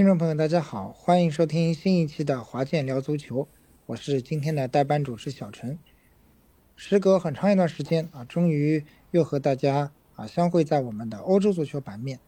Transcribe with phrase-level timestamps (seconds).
[0.00, 3.46] 听众朋友，大家好，欢迎收听新一期的华健聊足球，
[3.84, 5.78] 我是今天的代班主持小陈。
[6.74, 12.18] 时隔很长一段时间啊，终于又和大家啊相会在我们的欧洲足球版面。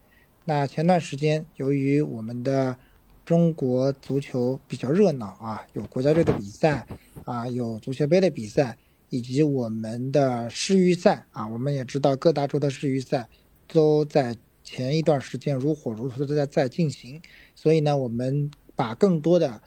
[0.45, 2.77] 那前段时间，由于我们的
[3.25, 6.86] 中国足球比较热闹啊，有国家队的比赛
[7.25, 8.77] 啊，有足协杯的比赛，
[9.09, 13.31] 以及我们的世预赛啊，我们也知道各大洲的世预赛
[13.67, 14.36] 都在。
[14.62, 17.20] 前一段时间如火如荼的在在进行，
[17.54, 19.61] 所以呢，我们把更多的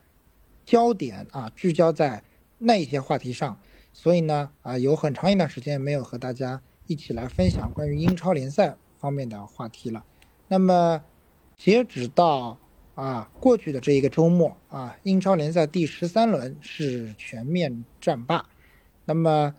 [0.66, 2.24] 焦点啊聚焦在
[2.58, 3.60] 那一些话题上，
[3.94, 10.04] 所以呢，啊有很长一段时间没有和大家一起来分享关于英超联赛方面的话题了。
[10.48, 11.04] 那么，
[11.58, 12.58] 截止到
[12.96, 18.50] 啊过去的这一个周末啊，英超联赛第十三轮是全面战罢，
[19.06, 19.54] 那么。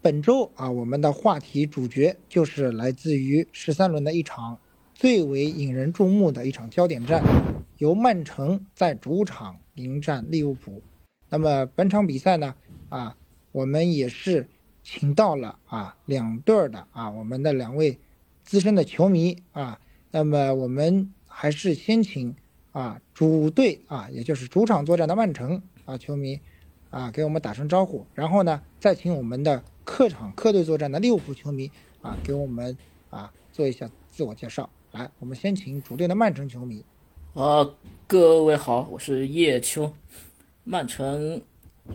[0.00, 4.56] 本周啊，我们的话题主角就是来自于十三轮的一场
[4.94, 7.20] 最为引人注目的一场焦点战，
[7.78, 10.80] 由曼城在主场迎战利物浦。
[11.28, 12.54] 那么本场比赛呢，
[12.88, 13.16] 啊，
[13.50, 14.48] 我们也是
[14.84, 17.98] 请到了啊两队的啊我们的两位
[18.44, 19.80] 资深的球迷啊。
[20.12, 22.34] 那么我们还是先请
[22.70, 26.40] 啊主队啊，也就是主场作战的曼城啊球迷
[26.90, 29.62] 啊给我们打声招呼，然后呢，再请我们的。
[29.90, 31.70] 客场客队作战的利物浦球迷
[32.02, 32.76] 啊，给我们
[33.08, 34.68] 啊做一下自我介绍。
[34.92, 36.84] 来，我们先请主队的曼城球迷。
[37.32, 37.66] 啊，
[38.06, 39.90] 各位好，我是叶秋，
[40.62, 41.40] 曼城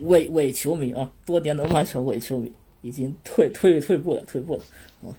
[0.02, 4.64] 伪伪球迷啊，多年的曼城伪球迷，已经退退退步了，退步了。
[5.04, 5.14] 啊，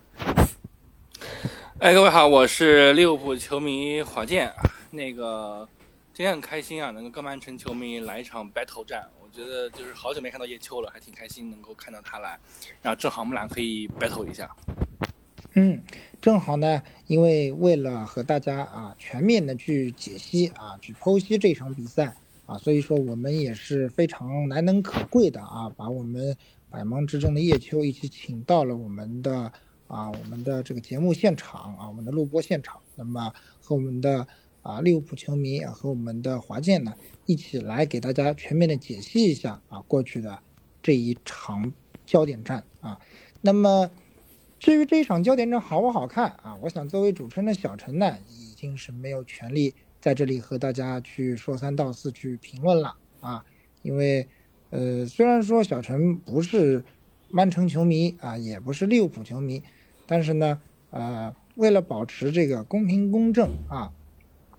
[1.79, 4.53] 哎，各位好，我是利物浦球迷华健。
[4.91, 5.69] 那个
[6.13, 9.09] 今天很开心啊，能够跟曼城球迷来一场 battle 战。
[9.35, 12.39] 觉得就是好久没看到叶秋了，还挺开心能够看到他来，
[12.81, 14.49] 然后正好我们俩可以 battle 一下。
[15.55, 15.83] 嗯，
[16.21, 22.17] 正好呢，因为为了和大家啊全面的去解析啊去剖析这场比赛
[22.47, 26.37] 啊，所以说我们也是非常难能可贵的啊，把我们
[26.71, 29.53] 百忙之中的叶秋一起请到了我们的
[29.89, 34.27] 啊我们的这个节目现场啊我们的录播现场，那么和我们的
[34.65, 36.95] 啊利物浦球迷和我们的华健呢。
[37.27, 40.41] 一起来给大家全面的解析一下啊，过去的
[40.83, 41.73] 这一场
[42.05, 43.01] 焦点战啊。
[43.41, 43.91] 那么，
[44.59, 53.43] 至于这一场焦点战好不好看啊，我想作为主持人的小陈呢，已经是没有权利在这里和大家去说三道四去评论了啊。
[53.81, 54.29] 因为，
[54.69, 56.85] 呃，虽然说小陈不是
[57.31, 59.63] 曼城球迷啊，也不是利物浦球迷，
[60.07, 60.61] 但是呢，
[60.91, 63.93] 呃，为了保持这个公平公正啊，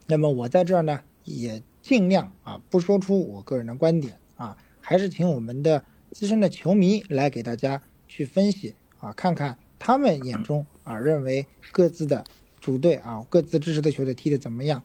[0.08, 1.62] 那么我在这儿呢也。
[1.86, 12.24] 尽量啊不说出我个人的观点啊，还是请我们的资深的球迷来给大家去分析啊，看看他们眼中啊认为各自的
[12.60, 14.82] 主队啊各自支持的球队踢得怎么样。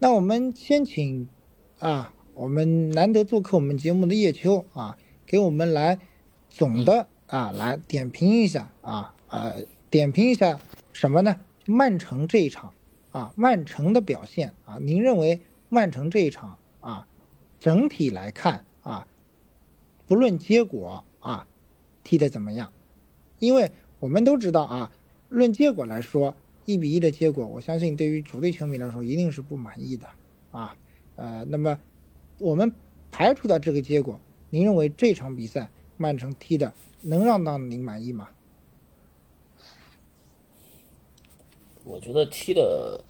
[0.00, 1.28] 那我们先请
[1.78, 6.00] 啊我们难得做客我们节目的叶秋啊，给我们来
[6.50, 10.58] 总的啊来点评一下啊呃点评一下
[10.92, 11.36] 什么呢？
[11.64, 12.74] 曼城这一场
[13.14, 15.40] 啊曼城的表现啊，您认为？
[15.68, 17.06] 曼城这一场啊，
[17.60, 19.06] 整体来看啊，
[20.06, 21.46] 不论结果啊，
[22.02, 22.72] 踢得怎么样？
[23.38, 23.70] 因为
[24.00, 24.92] 我们都知道啊，
[25.28, 30.06] 论结果来说，一比一的结果，我相信对于主队球迷来说一定是不满意的
[30.50, 30.76] 啊。
[31.16, 31.78] 呃，那么
[32.38, 32.72] 我们
[33.10, 34.20] 排除掉这个结果，
[34.50, 38.28] 您认为这场比赛曼城踢的能让到您满意吗？
[41.84, 43.00] 我觉得踢的。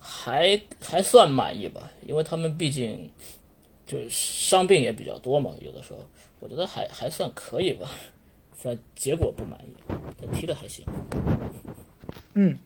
[0.00, 3.10] 还还算满意吧，因为他们毕竟
[3.84, 5.98] 就是伤病也比较多嘛，有的时候
[6.38, 7.90] 我觉得还还算可以吧，
[8.56, 9.74] 虽然结果不满意，
[10.16, 10.86] 但踢的还行。
[12.34, 12.56] 嗯，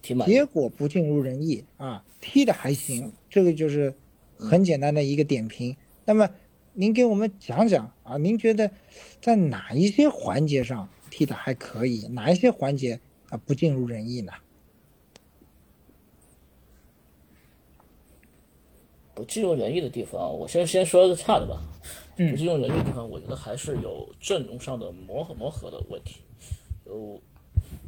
[0.00, 0.32] 挺满意。
[0.32, 3.92] 结果不尽如人意啊，踢的还行，这个就是
[4.38, 5.76] 很简单的一个点评。
[6.04, 6.30] 那么
[6.72, 8.70] 您给我们讲讲啊，您觉得
[9.20, 13.00] 在哪一些环节上踢的还可以，哪一些环节
[13.30, 14.32] 啊不尽如人意呢？
[19.16, 21.58] 不尽如人意的地方，我先先说个差的吧。
[22.18, 26.20] 嗯，不尽如人意的地方，我觉得还是有阵容上的磨合磨合的问题。
[26.84, 27.18] 有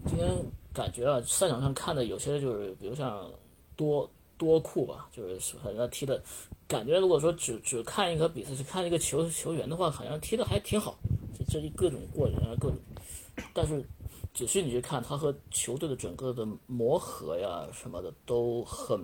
[0.07, 0.27] 今天
[0.73, 3.31] 感觉啊，赛场上看的有些就是，比如像
[3.77, 6.23] 多多库吧，就是反正踢的，
[6.67, 10.97] 感觉如果说只只看一个比赛，只看一个球球员的话，好像踢的还挺好。
[11.39, 12.79] 这这各种过人啊，各种，
[13.53, 13.85] 但是
[14.33, 18.99] 仔细你去看，他和球队的整个的磨合呀什么的都很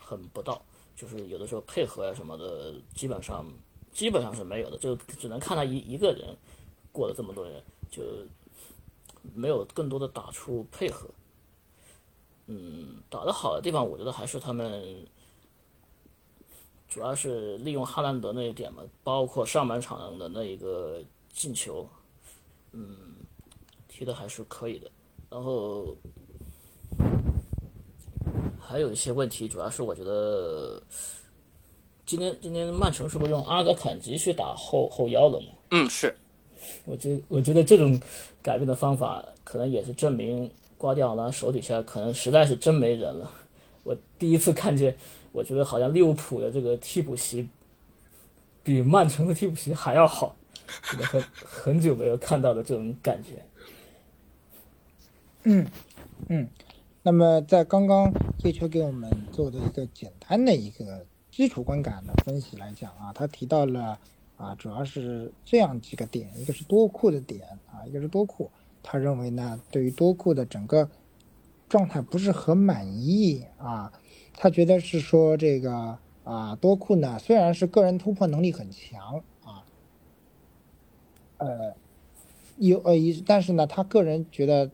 [0.00, 0.60] 很不到。
[1.00, 3.46] 就是有的时候配合呀什么的，基本上
[3.90, 6.36] 基本上是没有的，就只能看他一一个人
[6.92, 8.02] 过了这么多人，就
[9.34, 11.08] 没有更多的打出配合。
[12.48, 15.06] 嗯，打得好的地方，我觉得还是他们
[16.86, 21.88] 主要是利用哈兰德那一点嘛，包括上半场的那一个进球，
[22.72, 23.16] 嗯，
[23.88, 24.90] 踢的还是可以的。
[25.30, 25.96] 然后
[28.70, 30.80] 还有一些问题，主要是我觉得
[32.06, 35.48] 今天今天曼城是不是用阿格坎吉去打后后腰了嘛？
[35.72, 36.14] 嗯，是。
[36.84, 38.00] 我觉我觉得这种
[38.40, 43.28] 改变的方法，可能也是证明瓜迪奥拉手底下可能实在是真没人了。
[43.82, 44.96] 我第一次看见，
[45.32, 47.48] 我觉得好像利物浦的这个替补席
[48.62, 50.36] 比曼城的替补席还要好，
[50.86, 53.30] 很很久没有看到的这种感觉。
[55.42, 55.66] 嗯
[56.28, 56.48] 嗯，
[57.02, 58.12] 那么在刚刚
[58.44, 63.98] 叶秋给我们做的一个简单的一个基础观感的分析来讲啊，他提到了
[64.36, 68.50] 啊，主要是这样几个点，一个是多库的点啊，一个是多库，
[68.82, 70.90] 他认为呢，对于多库的整个
[71.70, 73.90] 状态不是很满意啊，
[74.34, 79.64] 他觉得是说这个啊，多库呢虽然是个人突破能力很强啊，
[81.38, 81.74] 呃，
[82.58, 84.70] 有呃一，但是呢，他个人觉得。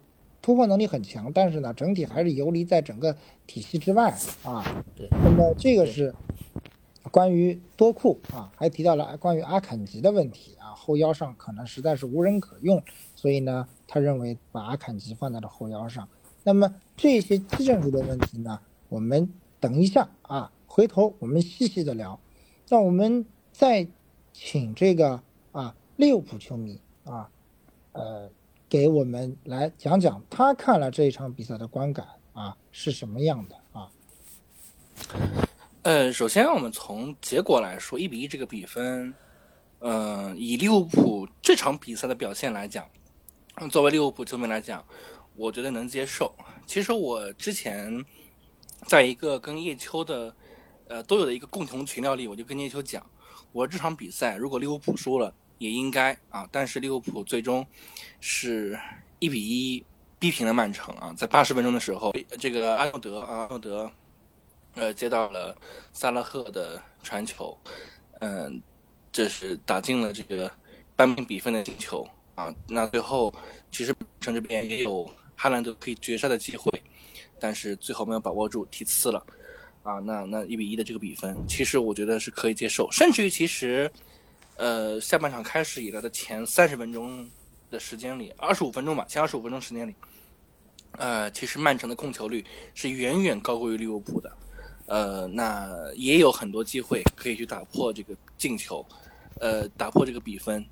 [0.46, 3.16] 突破能力很强，但是呢，整体还是游离在整个
[3.48, 4.84] 体系之外啊。
[5.10, 6.14] 那么这个是
[7.10, 12.80] 关于多库啊，还提到了关于阿坎吉的问题啊，后腰上可能实在是无人可用，
[13.16, 16.08] 所以呢，他认为把阿坎吉放在了后腰上。
[16.44, 19.28] 那么这些基战术的问题呢，我们
[19.58, 22.20] 等一下啊，回头我们细细的聊。
[22.68, 23.88] 那我们再
[24.32, 25.20] 请这个
[25.50, 27.28] 啊利物浦球迷啊，
[27.90, 28.30] 呃。
[28.68, 33.88] 给我们来讲讲他看了这一场比赛的观感啊是什么样的啊？
[35.82, 39.14] 呃，首先我们从结果来说，一比一这个比分，
[39.78, 42.84] 嗯，以利物浦这场比赛的表现来讲，
[43.70, 44.84] 作为利物浦球迷来讲，
[45.36, 46.34] 我觉得能接受。
[46.66, 48.04] 其实我之前
[48.86, 50.34] 在一个跟叶秋的
[50.88, 53.06] 呃都有的一个共同群聊里，我就跟叶秋讲，
[53.52, 55.32] 我这场比赛如果利物浦输了。
[55.58, 57.66] 也应该啊，但是利物浦最终
[58.20, 58.78] 是
[59.18, 59.84] 一比一
[60.18, 63.90] 逼平了曼城啊，在八十分钟的时候，这个阿诺德阿诺德
[64.74, 65.56] 呃接到了
[65.92, 67.56] 萨拉赫的传球，
[68.20, 68.60] 嗯，
[69.10, 70.50] 这是打进了这个
[70.94, 72.54] 扳平比分的进球啊。
[72.68, 73.32] 那最后
[73.70, 76.70] 其实城这边也有哈兰德可以绝杀的机会，
[77.40, 79.24] 但是最后没有把握住，踢呲了
[79.82, 79.94] 啊。
[80.00, 83.90] 那那一比一的这个比分，其实我觉得是可以接受，甚至于其实。
[84.56, 87.28] 呃，下半场开始以来的前三十分钟
[87.70, 89.94] 的时间里，二十五分钟吧，前二十五分钟时间里，
[90.92, 92.42] 呃，其实曼城的控球率
[92.74, 94.32] 是远远高过于利物浦的，
[94.86, 98.82] 呃，那也有很多机会可以去打破这个进球，
[99.40, 100.64] 呃，打破这个比分，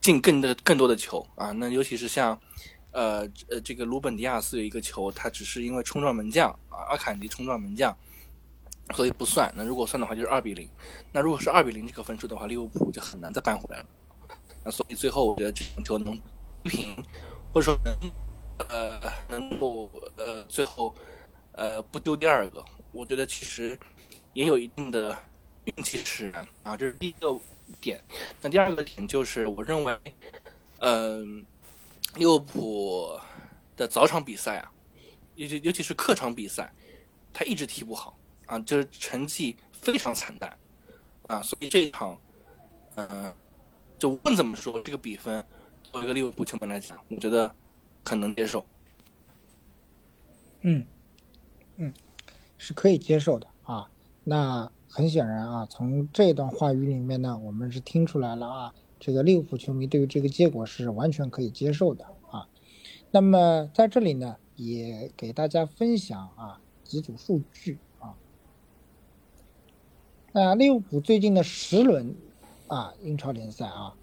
[0.00, 2.40] 进更的更多的球啊，那尤其是像，
[2.92, 7.94] 呃呃，这个鲁本迪亚斯有一个球，他只是因为冲撞门将啊，阿坎迪冲撞门将。
[8.94, 9.52] 所以不算。
[9.56, 10.68] 那如果算的话，就是二比零。
[11.12, 13.86] 那如果是二比零这个分数的话，利物浦就很难再扳回来了。
[14.64, 16.18] 那所以最后我觉得这场球能
[16.62, 16.94] 平，
[17.52, 17.94] 或者说能
[18.68, 20.94] 呃能够呃最后
[21.52, 23.78] 呃不丢第二个，我觉得其实
[24.32, 25.16] 也有一定的
[25.64, 26.76] 运气使然啊。
[26.76, 27.38] 这是第一个
[27.80, 28.02] 点。
[28.40, 29.98] 那第二个点就是我认为，
[30.78, 31.44] 嗯，
[32.14, 33.18] 利物浦
[33.76, 34.72] 的早场比赛啊，
[35.34, 36.72] 尤其尤其是客场比赛，
[37.32, 38.16] 他一直踢不好。
[38.46, 40.56] 啊，就是成绩非常惨淡，
[41.26, 42.18] 啊，所以这一场，
[42.94, 43.32] 嗯，
[43.98, 45.44] 就无论怎么说，这个比分
[45.82, 47.52] 作为一个利物浦球迷来讲，我觉得
[48.04, 48.64] 很能接受。
[50.60, 50.86] 嗯，
[51.76, 51.92] 嗯，
[52.56, 53.90] 是可以接受的啊。
[54.24, 62.48] 那很显然啊，从这段话语里面呢，我们是听出来了啊，这个利物浦球迷对于这个结果是完全可以接受的啊。
[63.10, 67.78] 那么在这里呢，也给大家分享啊几组数据。
[70.38, 72.14] 那利物浦最近的十轮
[72.66, 73.94] 啊，英超联赛啊，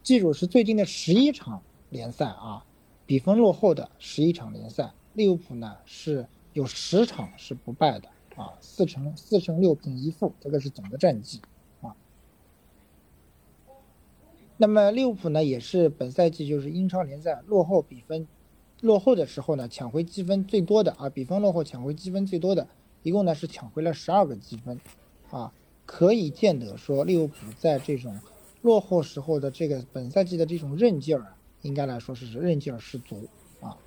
[0.00, 2.64] 记住是最近的十一场联赛啊，
[3.04, 11.42] 比分落后的十一场联赛，利物浦呢是有十场是不败的啊，四胜四胜六平一负，这个是总的战绩
[11.80, 11.96] 啊。
[14.56, 18.28] 那么利物浦呢，也是本赛季就是英超联赛落后比分
[18.80, 22.68] 落后的时候呢，抢回积分最多的啊，比分落后抢回积分最多的。
[23.02, 24.78] 一共呢是抢回了十二个积分，
[25.30, 25.52] 啊，
[25.86, 28.20] 可以见得说利物浦在这种
[28.60, 33.26] 落后时候的这个本赛季的这种韧劲儿，应该来说是韧劲儿十足
[33.62, 33.78] 啊。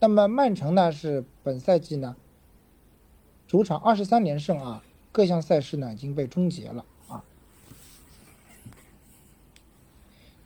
[0.00, 2.16] 那么曼城呢是本赛季呢
[3.46, 4.82] 主场二十三连胜啊，
[5.12, 7.22] 各项赛事呢已经被终结了啊。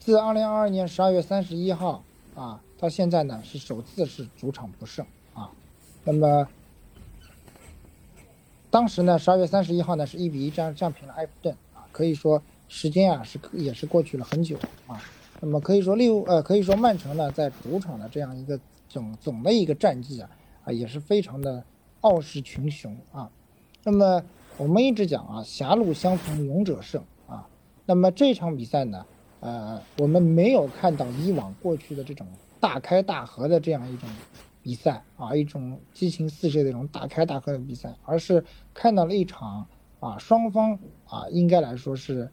[0.01, 2.03] 自二零二二年十二月三十一号
[2.35, 5.53] 啊到现在呢是首次是主场不胜啊，
[6.03, 6.49] 那么。
[8.77, 14.55] 当时呢，十二月三十一号呢是一比一这样战平了埃弗顿啊，可以说时间啊是也是过去了很久
[14.87, 15.01] 啊。
[15.41, 20.29] 那么可以说六呃可以说曼城呢在主场的这样一个总总的一个战绩啊
[20.65, 21.65] 啊也是非常的
[22.03, 23.31] 傲视群雄啊。
[23.83, 24.23] 那么
[24.59, 27.49] 我们一直讲啊狭路相逢勇者胜啊。
[27.87, 29.07] 那么这场比赛呢，
[29.41, 32.27] 呃我们没有看到以往过去的这种
[32.61, 34.07] 大开大合的这样一种。
[34.67, 38.45] 比赛啊，一种激情四射的一种大开大合的比赛，而是
[38.75, 39.69] 看到了一场
[40.01, 42.29] 啊，双方啊，应该来说是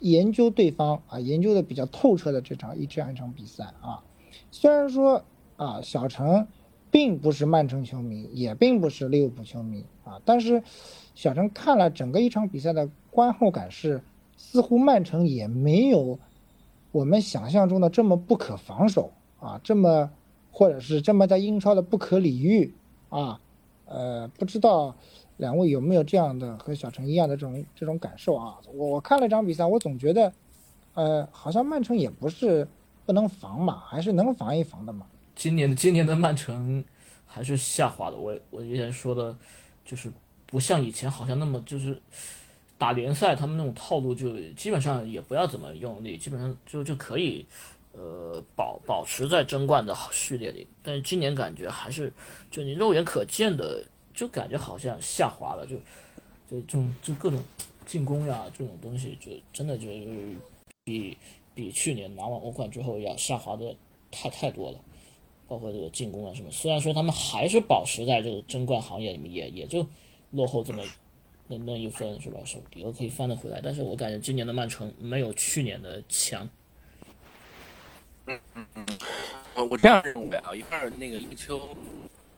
[0.00, 4.02] 研究对方啊，研究的比较透彻的这场一这样一场比赛啊。
[4.50, 5.22] 虽然说
[5.58, 6.48] 啊，小陈
[6.90, 10.62] 并不是曼城球迷，也并不是利物浦球迷啊，但是
[11.14, 14.02] 小陈看了整个一场比赛的观后感是，
[14.38, 16.18] 似乎曼城也没有
[16.92, 20.10] 我们想象中的这么不可防守啊，这么。
[20.52, 22.72] 或者是这么在英超的不可理喻
[23.08, 23.40] 啊，
[23.86, 24.94] 呃，不知道
[25.38, 28.58] 两位有没有这样的和小陈一样的这种这种感受啊？
[28.72, 30.32] 我我看了一场比赛，我总觉得，
[30.94, 32.68] 呃，好像曼城也不是
[33.06, 35.06] 不能防嘛，还是能防一防的嘛。
[35.34, 36.84] 今年今年的曼城
[37.26, 38.16] 还是下滑的。
[38.16, 39.34] 我我之前说的，
[39.84, 40.12] 就是
[40.46, 41.98] 不像以前好像那么就是
[42.76, 47.46] 打联赛，他们那种套路就基本上也不要怎么用力，基本上就就可以。
[47.92, 52.10] 呃，保保持在争冠的序列里，但是今年感觉还是，
[52.50, 53.84] 就你肉眼可见的，
[54.14, 55.76] 就感觉好像下滑了，就
[56.50, 57.38] 就这种就各种
[57.84, 60.36] 进攻呀这种东西，就真的就是
[60.84, 61.18] 比
[61.54, 63.76] 比去年拿完欧冠之后要下滑的
[64.10, 64.78] 太太多了，
[65.46, 66.50] 包括这个进攻啊什么。
[66.50, 69.86] 虽然说他们还是保持在这个争冠行业里面，也也就
[70.30, 70.82] 落后这么
[71.46, 72.40] 那那一分是吧？
[72.46, 76.48] 是以后可以翻得回来，但是我感觉今年的曼城没有去年的强。
[78.26, 78.86] 嗯嗯嗯，
[79.54, 81.76] 我我这样认为啊，一会儿那个立秋，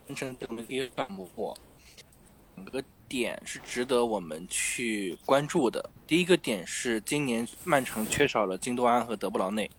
[0.08, 1.54] 完成这么一个反驳，
[2.56, 5.90] 两个点是值得我们去关注的。
[6.06, 9.70] 第一个点是今年曼城缺少了金多安和德布劳内，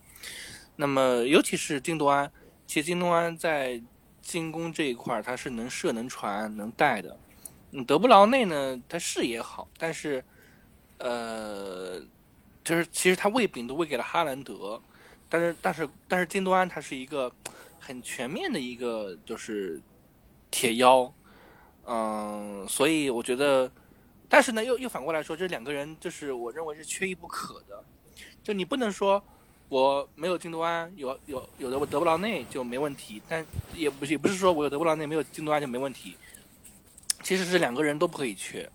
[0.76, 2.32] 那么尤其是京多安，
[2.68, 3.82] 其实京多安在
[4.22, 7.18] 进攻这一块他是能射能传能带的，
[7.72, 10.24] 嗯，德布劳内呢他视野好，但是
[11.00, 12.00] 呃，
[12.64, 14.80] 就是其实他喂饼都喂给了哈兰德。
[15.30, 17.32] 但是但是但是金多安他是一个
[17.80, 19.82] 很全面的一个就是
[20.50, 21.12] 铁腰，
[21.86, 23.70] 嗯，所以我觉得，
[24.30, 27.84] 但是呢又又反过来说，这两个人就是我认为是缺一不可的，
[28.44, 29.22] 就你不能说
[29.68, 36.16] 我没有金多安，有有有的我德布劳内就没问题，但也不也不是说我有德布劳内没有金多安就没问题，
[37.24, 38.70] 其实是两个人都不可以缺，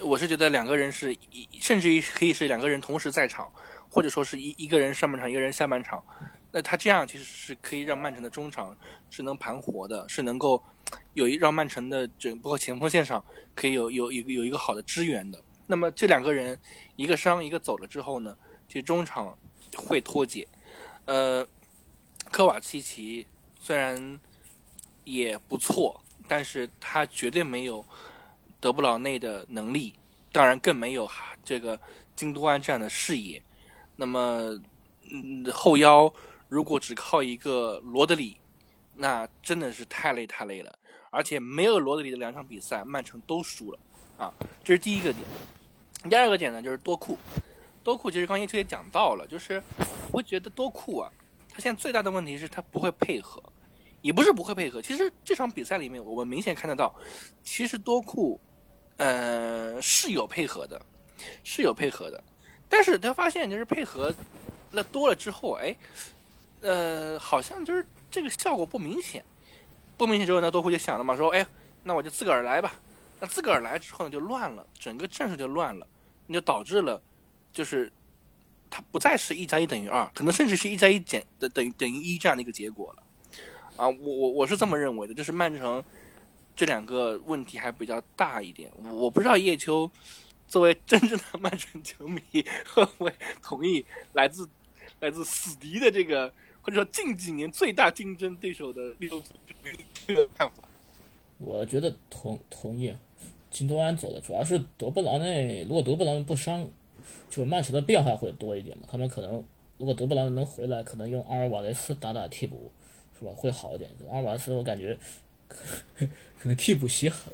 [0.00, 3.50] 我是觉得两个人是一甚至于可以是两个人同时在场。
[3.92, 6.00] 或者说是一一个人上半场，一个人下半场，
[6.52, 8.72] 那他这样其实是可以让曼城的中场
[9.10, 10.62] 是能盘活的，是能够
[11.12, 13.20] 有一让曼城的整包括前锋线上
[13.52, 15.42] 可以有有有有一个好的支援的。
[15.66, 16.56] 那么这两个人
[16.94, 18.36] 一个伤一个走了之后呢，
[18.68, 19.36] 其实中场
[19.74, 20.46] 会脱节。
[21.06, 21.44] 呃，
[22.30, 23.26] 科瓦契奇
[23.60, 24.20] 虽然
[25.02, 27.84] 也不错，但是他绝对没有
[28.60, 29.94] 德布劳内的能力，
[30.30, 31.10] 当然更没有
[31.42, 31.78] 这个
[32.14, 33.42] 京多安这样的视野。
[33.96, 34.60] 那么，
[35.10, 36.12] 嗯，后腰
[36.48, 38.36] 如果只靠一个罗德里，
[38.94, 40.72] 那真的是太累太累了。
[41.10, 43.78] 而且没有罗德里的两场比赛，曼城都输了
[44.16, 45.24] 啊，这是第一个点。
[46.08, 47.18] 第二个点呢，就是多库。
[47.82, 49.60] 多库其实刚才也讲到了，就是
[50.12, 51.10] 我觉得多库啊，
[51.50, 53.42] 他现在最大的问题是他不会配合，
[54.02, 54.80] 也不是不会配合。
[54.80, 56.94] 其实这场比赛里面，我们明显看得到，
[57.42, 58.40] 其实多库，
[59.00, 60.78] 呃，是有配合的，
[61.42, 62.22] 是有配合的。
[62.68, 64.14] 但是他发现，就是配合
[64.70, 65.74] 那多了之后，哎，
[66.60, 69.24] 呃，好像就是这个效果不明显，
[69.96, 71.46] 不明显之后，呢多库就想了嘛，说，哎，
[71.82, 72.74] 那我就自个儿来吧。
[73.18, 75.86] 那自个儿来之后呢，就乱了，整个阵势就乱了，
[76.26, 77.00] 那就导致了，
[77.54, 77.90] 就是
[78.68, 83.02] 他不再是一加一等于二，可能甚至是一加一减的等于等于一这样的一个结果了。
[83.76, 85.82] 啊，我我我是这么认为的，就是曼城
[86.60, 88.70] 这两个问题还比较大一点。
[88.92, 89.90] 我不知道叶秋。
[90.46, 92.20] 作为真正的曼城球迷，
[92.74, 93.12] 会不会
[93.42, 94.46] 同意来自
[94.98, 99.28] 来自死敌的这个，或者说近几年最大竞争对手的利物浦
[100.06, 100.56] 这个看法？
[101.38, 102.94] 我觉得同同意。
[103.50, 106.68] 金多安走了，主要是德布劳内，如果德布劳内不伤，
[107.30, 108.84] 就曼城的变化会多一点嘛。
[108.86, 109.42] 他们可能
[109.78, 112.70] 如果德布劳内能回来，可能用阿尔瓦雷斯打打替补，
[113.18, 113.30] 是吧？
[113.34, 113.90] 会好一点。
[114.10, 114.98] 阿尔瓦雷斯我感觉
[116.38, 117.32] 可能替补席很。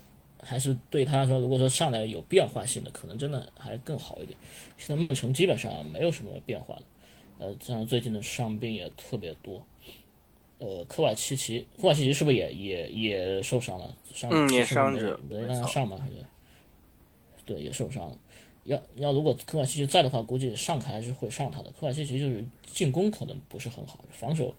[0.49, 4.39] 还是对他来说，如果说上来有变化性的，可能真的还更好一点。
[4.79, 6.83] 现在曼城基本上没有什么变化的，
[7.39, 9.61] 呃，像最近的伤病也特别多。
[10.59, 13.93] 呃，科瓦奇奇，科瓦奇奇是不是也也也受伤了？
[14.15, 15.97] 伤嗯，也伤着，没让他上吧？
[15.99, 16.25] 还是
[17.45, 18.17] 对，也受伤了。
[18.63, 21.73] 要要如果科瓦奇奇在的话，估计上凯还是会上他的。
[21.73, 24.55] 科瓦奇奇就是进攻可能不是很好，防守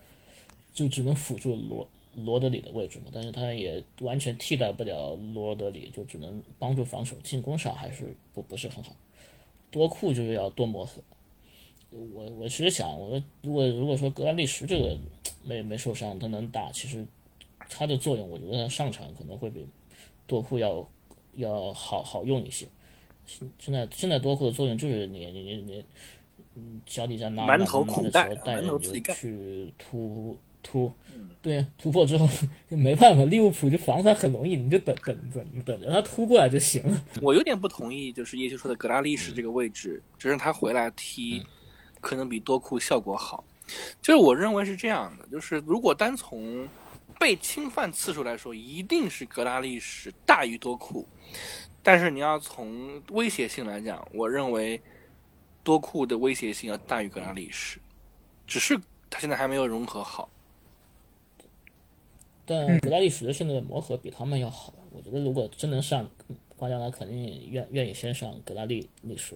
[0.73, 1.87] 就只能辅助罗
[2.25, 8.95] 罗德里的位置嘛，但是他也完全替代不了罗德里，就只能帮助防守，进攻上还是不不是很好。
[9.69, 11.01] 多库就是要多磨合。
[11.89, 14.97] 我我其实想，我说如果如果说格兰利什这个
[15.43, 17.05] 没没受伤，他能打，其实
[17.69, 19.65] 他的作用，我觉得他上场可能会比
[20.25, 20.89] 多库要
[21.35, 22.67] 要好好用一些。
[23.25, 25.83] 现在现在多库的作用就是你你你你，
[26.55, 28.79] 嗯，脚底下拿馒头的时候带着就
[29.13, 30.91] 去突突，
[31.41, 32.27] 对突破之后
[32.69, 37.03] 就没办法，利物浦就防他很容易，你就等等等等着他突过来就行了。
[37.21, 41.45] 我有点不同意，就是叶修说的格拉利什这个位置，只是他回来踢，
[42.01, 43.43] 可能比多库效果好。
[44.01, 46.67] 就是我认为是这样的，就是如果单从
[47.19, 51.07] 被侵犯次数来说，一定是格拉利什大于多库。
[51.83, 54.81] 但是你要从威胁性来讲，我认为
[55.63, 57.79] 多库的威胁性要大于格拉利什，
[58.45, 58.77] 只是
[59.09, 60.29] 他现在还没有融合好。
[62.47, 64.73] 但格拉利什的现在的磨合比他们要好。
[64.91, 66.09] 我觉得如果真能上
[66.55, 69.35] 瓜迪奥拉，肯定愿愿意先上格拉利利什，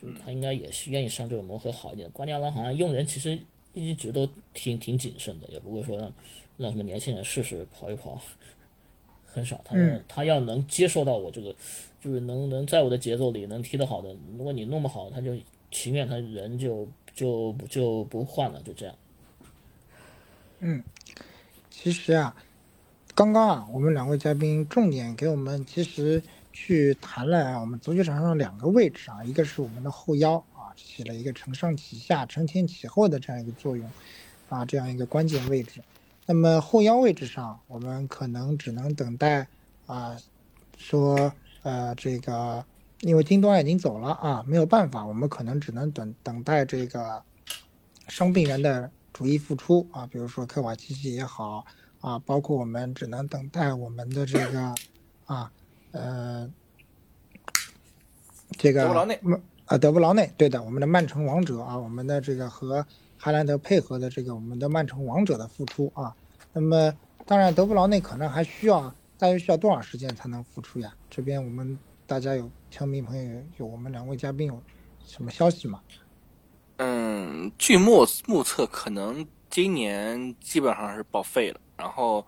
[0.00, 2.08] 就是他应该也是愿意上这个磨合好一点。
[2.12, 3.38] 瓜迪奥拉好像用人其实
[3.74, 6.12] 一直都挺挺谨慎的，也不会说让
[6.56, 8.18] 让什么年轻人试试跑一跑，
[9.26, 9.60] 很少。
[9.64, 11.54] 他、嗯他要能接受到我这个，
[12.00, 15.36] 就是能能在我的节奏里能踢得好的，如果你弄不好，他就
[15.70, 18.96] 情愿他人就就就不换了，就这样。
[21.76, 22.34] 其实啊，
[23.14, 33.86] 刚刚啊，我们两位嘉宾重点给我们其实去谈了啊，我们足球场上两个位置啊，一个是我们的后腰啊，起了一个承上启下、承前启后的这样一个作用
[34.48, 35.82] 啊，这样一个关键位置。
[36.24, 39.46] 那么后腰位置上，我们可能只能等待
[39.86, 40.16] 啊，
[40.78, 41.30] 说
[41.64, 42.64] 呃这个，
[43.00, 47.22] 因为金多已经走了啊，没有办法，我们可能只能等等待这个
[48.08, 51.64] 伤病员的逐一复出啊，比如说科瓦奇奇也好
[52.00, 54.74] 啊，包括我们只能等待我们的这个
[55.24, 55.50] 啊
[55.92, 56.52] 呃
[58.58, 62.84] 这个德布劳内嗯啊德布劳内，对的，我们的曼城王者啊，我们的这个和
[63.16, 66.14] 哈兰德配合的这个我们的曼城王者的复出啊，
[66.52, 66.92] 那么
[67.24, 70.92] 当然德布劳内可能还需要大约需要多少时间才能复出呀？
[71.08, 74.60] 这边我们大家有球迷朋友有有我们两位嘉宾有
[75.06, 75.80] 什么消息吗？
[76.78, 82.26] 嗯，据目目测，可能今年基本上是报废了，然后，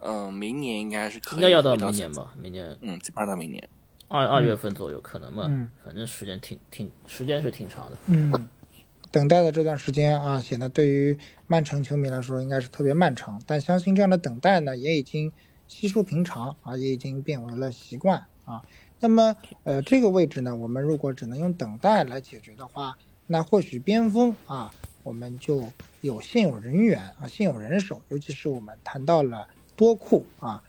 [0.00, 1.76] 嗯，明年应该是可以应该要到。
[1.76, 3.68] 明年吧，明年嗯，基本上到明年。
[4.08, 7.96] 二二月份左右可能吧，嗯反正时间挺挺时间是挺长的。
[8.06, 8.48] 嗯，
[9.10, 13.40] 等待的这段时间啊，显得对于曼城球迷来说应该是特别漫长。
[13.46, 15.32] 但相信这样的等待呢，也已经
[15.66, 18.62] 稀疏平常啊，也已经变为了习惯啊。
[19.00, 22.96] 那么，呃，这个位置呢，我们如果只能用等待来解决的话，
[23.26, 25.64] 那或许边锋啊，我们就
[26.00, 30.62] 有现有人员啊，现有人手，尤其是我们谈到了多库啊，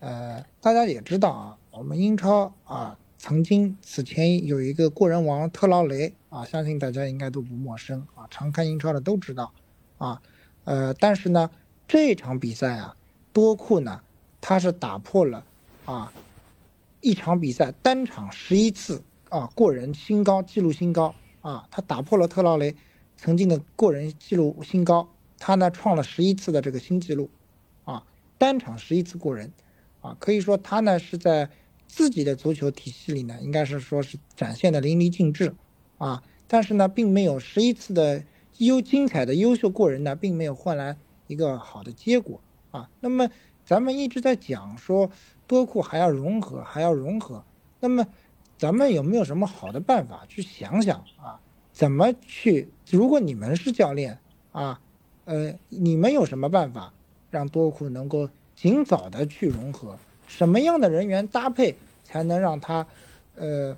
[0.00, 9.52] 呃，大家也知道啊，我们英超啊，曾经此前有一个过人王特劳雷啊，相信大家应该都不陌生啊，常看英超的都知道
[9.98, 10.20] 啊，
[10.64, 11.50] 呃，但是呢，
[11.88, 12.96] 这场比赛啊，
[13.32, 14.00] 多库呢，
[14.40, 15.44] 他是打破了
[15.84, 16.12] 啊，
[17.00, 22.74] 一场比赛单场十一次啊过人新高，纪录新高啊，他打破了特劳雷
[23.16, 27.30] 曾经的过人记录新高，他呢创了十一次的这个新纪录
[27.84, 28.04] 啊，
[28.38, 29.52] 单场十一次过人。
[30.02, 31.50] 啊，可以说他呢是在
[31.86, 35.54] 自己的足球体系里呢，应该是说是展现的淋漓尽致
[35.98, 38.24] 啊，但是呢，并没有十一次的
[38.56, 42.88] 优精彩的优秀过人呢，并没有换来一个好的结果啊。
[43.00, 43.28] 那么
[43.66, 45.10] 咱们一直在讲说
[45.46, 47.44] 多库还要融合，还要融合，
[47.80, 48.06] 那么
[48.60, 51.40] 咱们有没有什么好的办法去想想啊？
[51.72, 52.68] 怎么去？
[52.90, 54.18] 如果你们是教练
[54.52, 54.78] 啊，
[55.24, 56.92] 呃，你们有什么办法
[57.30, 59.96] 让多库能够尽早的去融合？
[60.26, 62.86] 什么样的人员搭配才能让他，
[63.34, 63.74] 呃，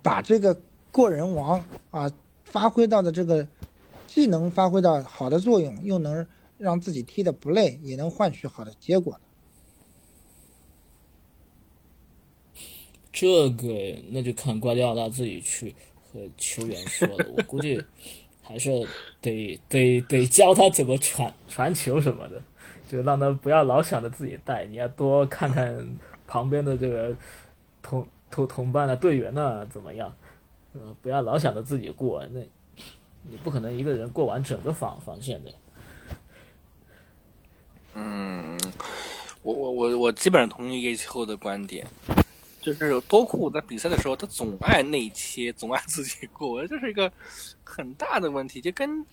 [0.00, 0.56] 把这个
[0.92, 2.08] 过人王啊
[2.44, 3.48] 发挥到的这个，
[4.06, 6.24] 既能发挥到好的作用，又能
[6.56, 9.20] 让自己踢得不累，也能换取好的结果呢？
[13.20, 17.82] 这个那就看瓜迪奥拉自己去和球员说了，我估计
[18.40, 18.70] 还是
[19.20, 22.40] 得得得教他怎么传传球什么的，
[22.88, 25.84] 就让他不要老想着自己带，你要多看看
[26.28, 27.12] 旁边的这个
[27.82, 30.14] 同同同伴的队员呢怎么样，
[30.74, 32.38] 呃，不要老想着自己过，那
[33.28, 35.50] 你不可能一个人过完整个防防线的。
[37.94, 38.56] 嗯，
[39.42, 41.84] 我我我我基本上同意叶秋的观点，
[42.60, 47.10] 就是多库在比赛的时候，他总爱内切，总爱自己过，这是一个
[47.64, 49.04] 很大的问题，就跟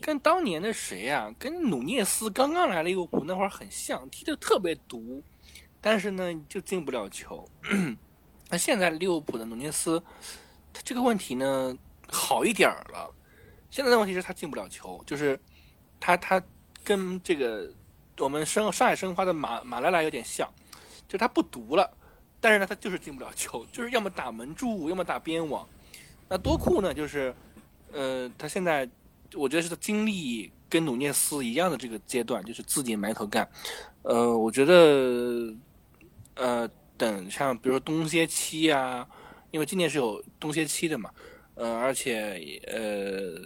[0.00, 5.22] 跟当年的谁呀、跟努涅斯刚刚来利物浦那会儿很像，踢得特别毒，
[5.80, 7.48] 但是呢就进不了球。
[8.48, 10.02] 那现在利物浦的努涅斯，
[10.72, 11.76] 他这个问题呢
[12.08, 13.12] 好一点儿了。
[13.70, 15.38] 现在的问题是他进不了球，就是
[15.98, 16.42] 他他
[16.84, 17.70] 跟这个
[18.18, 20.48] 我们生上海申花的马马莱莱有点像，
[21.08, 21.90] 就他不毒了，
[22.46, 25.68] 但是呢他就是进不了球，就是要么打门柱，要么打边网。
[26.28, 27.34] 那多库呢，就是
[27.92, 28.88] 呃他现在
[29.34, 33.48] 我觉得是他经历跟努涅斯一样的这个阶段，就是自己埋头干。
[34.02, 35.52] 呃，我觉得
[36.36, 39.04] 呃等像比如说冬歇期啊，
[39.50, 41.10] 因为今年是有冬歇期的嘛，
[41.56, 43.42] 呃，而且呃，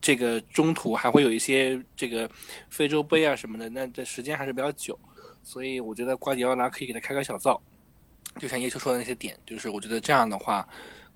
[0.00, 2.28] 这个中途还会有一些这个
[2.68, 4.98] 非洲杯啊什么的，那这时间还是比较久，
[5.44, 7.62] 所以我觉得瓜迪奥拉可以给他开个小灶，
[8.38, 10.66] 就像叶秋说的那些点，就是我觉得这样的话，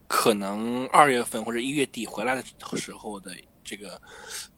[0.06, 2.42] 可能二月份或者一月底回来的
[2.76, 3.32] 时候的
[3.64, 4.00] 这个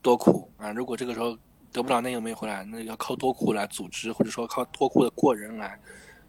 [0.03, 1.37] 多库啊，如果这个时候
[1.73, 5.81] 得不了内容没回来，那要靠多库来组织，或者说靠多库的过人来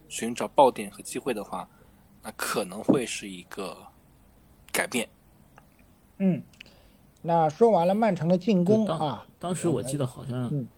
[0.08, 1.68] 寻找爆点和机会的话，
[2.22, 3.76] 那可能会是一个
[4.72, 5.08] 改变。
[6.18, 6.42] 嗯，
[7.22, 10.68] 那说完了曼城的进攻当啊，当时我记得好像，嗯嗯，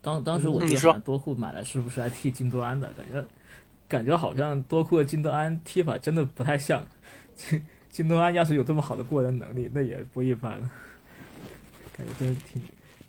[0.00, 2.88] 当当时我记你说得多库买来是不是还替金多安的？
[2.92, 3.24] 感觉
[3.88, 6.86] 感觉好像多库和金多安踢法真的不太像。
[7.34, 10.60] 金金多安要是有这么好的过人能力，那也不一般。
[11.96, 12.62] 感觉真的挺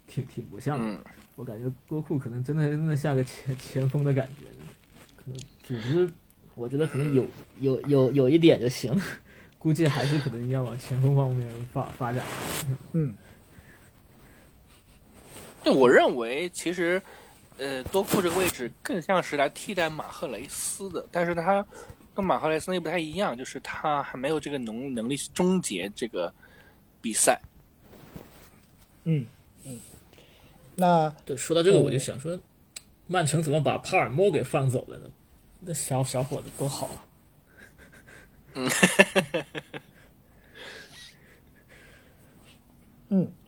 [0.08, 0.86] 挺挺不像的。
[0.86, 1.00] 嗯，
[1.36, 4.46] 我感觉多库可能真的真的像个前前锋的感觉，
[5.16, 6.10] 可能组织，
[6.56, 7.26] 我觉得可能有
[7.60, 8.98] 有有有一点就行，
[9.58, 12.24] 估计还是可能要往前锋方面发发展。
[12.94, 13.27] 嗯那
[15.70, 17.02] 我认为其实，
[17.58, 21.66] 呃，多库这个位置更像是来替代马赫雷斯的，但是他
[22.16, 26.34] 跟马赫雷斯又不太一样，就是他还没有这个能能力去终结这个
[27.02, 27.40] 比赛。
[29.04, 29.26] 嗯
[29.64, 29.80] 嗯，
[30.76, 32.40] 那对，说到这个我就想说，
[33.08, 35.10] 曼城怎么把帕尔默给放走了呢？
[35.60, 37.06] 那小小伙子多好啊！
[38.54, 38.70] 嗯
[43.10, 43.32] 嗯，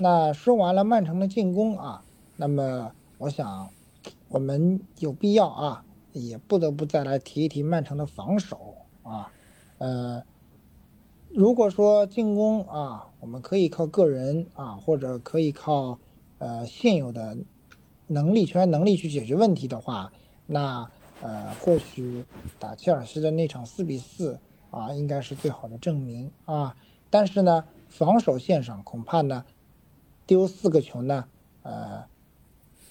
[0.00, 2.04] 那说完了曼城的进攻啊，
[2.36, 3.68] 那么我想
[4.28, 9.32] 我们有必要啊，也不得不再来提一提曼城的防守啊。
[9.78, 10.22] 呃，
[11.30, 15.98] 如果说进攻啊，我们可以靠个人啊，或者可以靠
[16.38, 17.36] 呃现有的
[18.06, 20.12] 能力、球员能力去解决问题的话，
[20.46, 20.88] 那
[21.20, 22.24] 呃或许
[22.60, 24.38] 打切尔西的那场四比四
[24.70, 26.76] 啊，应该是最好的证明啊。
[27.10, 29.44] 但是呢，防守线上恐怕呢，
[30.28, 31.24] 丢四个球呢，
[31.62, 32.04] 呃，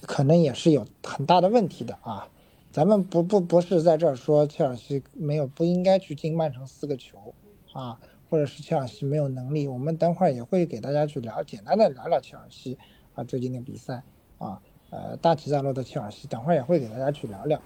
[0.02, 2.28] 可能也是有很大的问题的啊。
[2.72, 7.32] 咱们不不不是在这儿说切尔西没有不应该去进曼城四个球
[7.72, 9.68] 啊，或者是切尔西没有能力。
[9.68, 12.76] 我们等会儿也会给大家去聊，简单的聊聊切尔西
[13.14, 14.02] 啊最近的比赛
[14.38, 17.60] 啊，呃大起大落的切尔西，等会儿也会给大家去聊聊。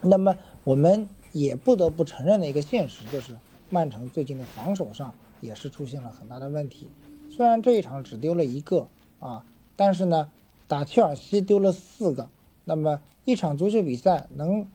[0.00, 3.36] 那么我们也不得不承认的一个现实就是，
[3.68, 6.88] 曼城最近的防守上也是出现了很大的问题。
[7.36, 8.88] 虽然这一场只丢了一个
[9.20, 9.44] 啊，
[9.76, 10.32] 但是呢，
[10.66, 12.30] 打切尔西丢了四个，
[12.64, 14.66] 那么一场足球比赛能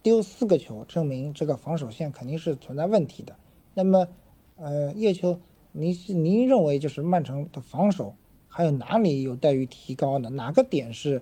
[0.00, 3.34] 丢四个球，证明这个防守线肯定是存在问题的。
[3.74, 4.06] 那么，
[4.54, 5.40] 呃，叶秋，
[5.72, 8.14] 您是您认为就是曼城的防守
[8.46, 10.30] 还有哪里有待于提高呢？
[10.30, 11.20] 哪个点是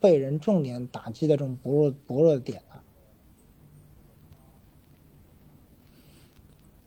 [0.00, 2.78] 被人重点打击的这种薄弱薄弱的点呢？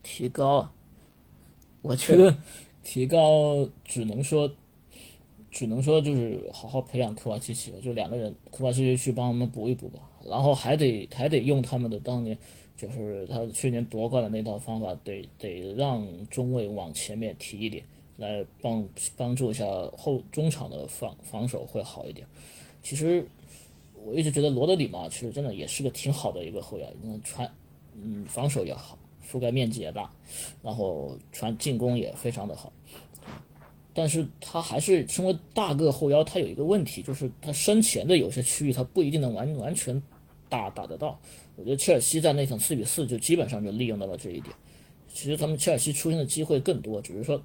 [0.03, 0.71] 提高啊，
[1.81, 2.37] 我觉得
[2.83, 4.51] 提高只能说，
[5.49, 12.37] 只能说就是好好培养科瓦契奇了，就两个人，科瓦契奇去帮我们补一补吧，然后还得还得用他们的当年
[12.75, 17.83] 就是他去年夺冠的那套方法，得得让中卫往前面提一点，
[18.17, 19.65] 来帮帮助一下
[19.97, 22.27] 后中场的防防守会好一点。
[22.81, 23.25] 其实
[24.03, 27.49] 我一直觉得罗德里嘛，其实真的也是个挺好的一个后腰，嗯，传
[27.95, 28.97] 嗯防守也好，
[29.33, 30.11] 覆盖面积也大，
[30.61, 32.71] 然后传进攻也非常的好。
[33.95, 40.01] 但是他还是身为大个后腰，他有一个问题，就是他身前的有些区域他不一定能完完全
[40.49, 41.19] 打打得到。
[41.55, 44.55] 我觉得切尔西在那场四比四就基本上就利用到了这一点。
[45.07, 47.39] 其实他们切尔西出现的机会更多，只是说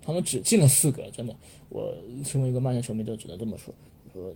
[0.00, 1.36] 他们只进了四个，真的，
[1.68, 3.74] 我身为一个曼联球迷都只能这么说。
[4.14, 4.32] 说，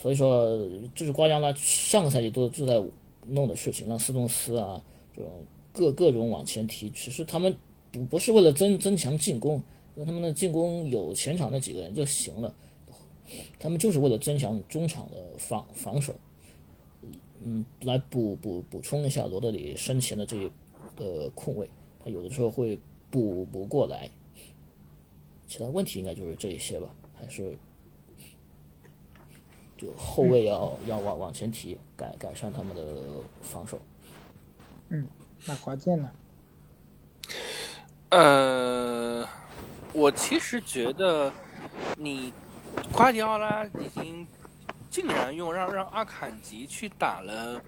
[0.00, 2.82] 所以说这是瓜迪奥拉上个赛季都都在
[3.26, 4.82] 弄的事情，让斯通斯啊
[5.14, 5.30] 这种
[5.74, 7.54] 各各种往前提，其实他们
[7.90, 9.60] 不不是为了增增强进攻，
[9.96, 12.54] 让他们的进攻有前场那几个人就行了，
[13.58, 16.14] 他们就是为了增强中场的防防守。
[17.46, 20.50] 嗯，来补补补充一下罗德里身前的这一
[20.96, 21.68] 个空位，
[22.02, 22.78] 他有的时候会
[23.10, 24.08] 补不过来。
[25.46, 27.54] 其他问题应该就是这一些吧，还是
[29.76, 32.82] 就后卫要、要往往前提，改改善他们的
[33.42, 33.78] 防守。
[34.88, 35.06] 嗯，
[35.46, 36.10] 那华健呢？
[38.10, 39.28] 呃，
[39.92, 41.32] 我其实觉得
[41.96, 42.32] 你
[42.92, 44.26] 瓜迪奥拉已经
[44.88, 47.60] 竟然用让让阿坎吉去打了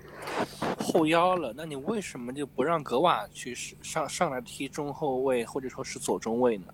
[0.79, 6.67] 后腰了，那你为什么就不让格瓦去上上来踢中后卫或者说是左中卫呢？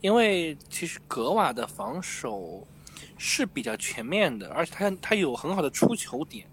[0.00, 2.66] 因为其实格瓦的防守
[3.16, 6.46] 是比较全面的，而且他他有很好的出球点。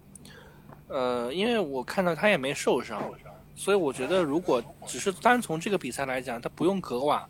[0.86, 3.10] 呃，因为我看到他也没受伤，
[3.58, 7.28] 所以我觉得如果只是单从这个比赛来讲，他不用格瓦，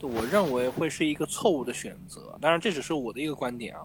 [0.00, 2.36] 我认为会是一个错误的选择。
[2.40, 3.82] 当然，这只是我的一个观点啊，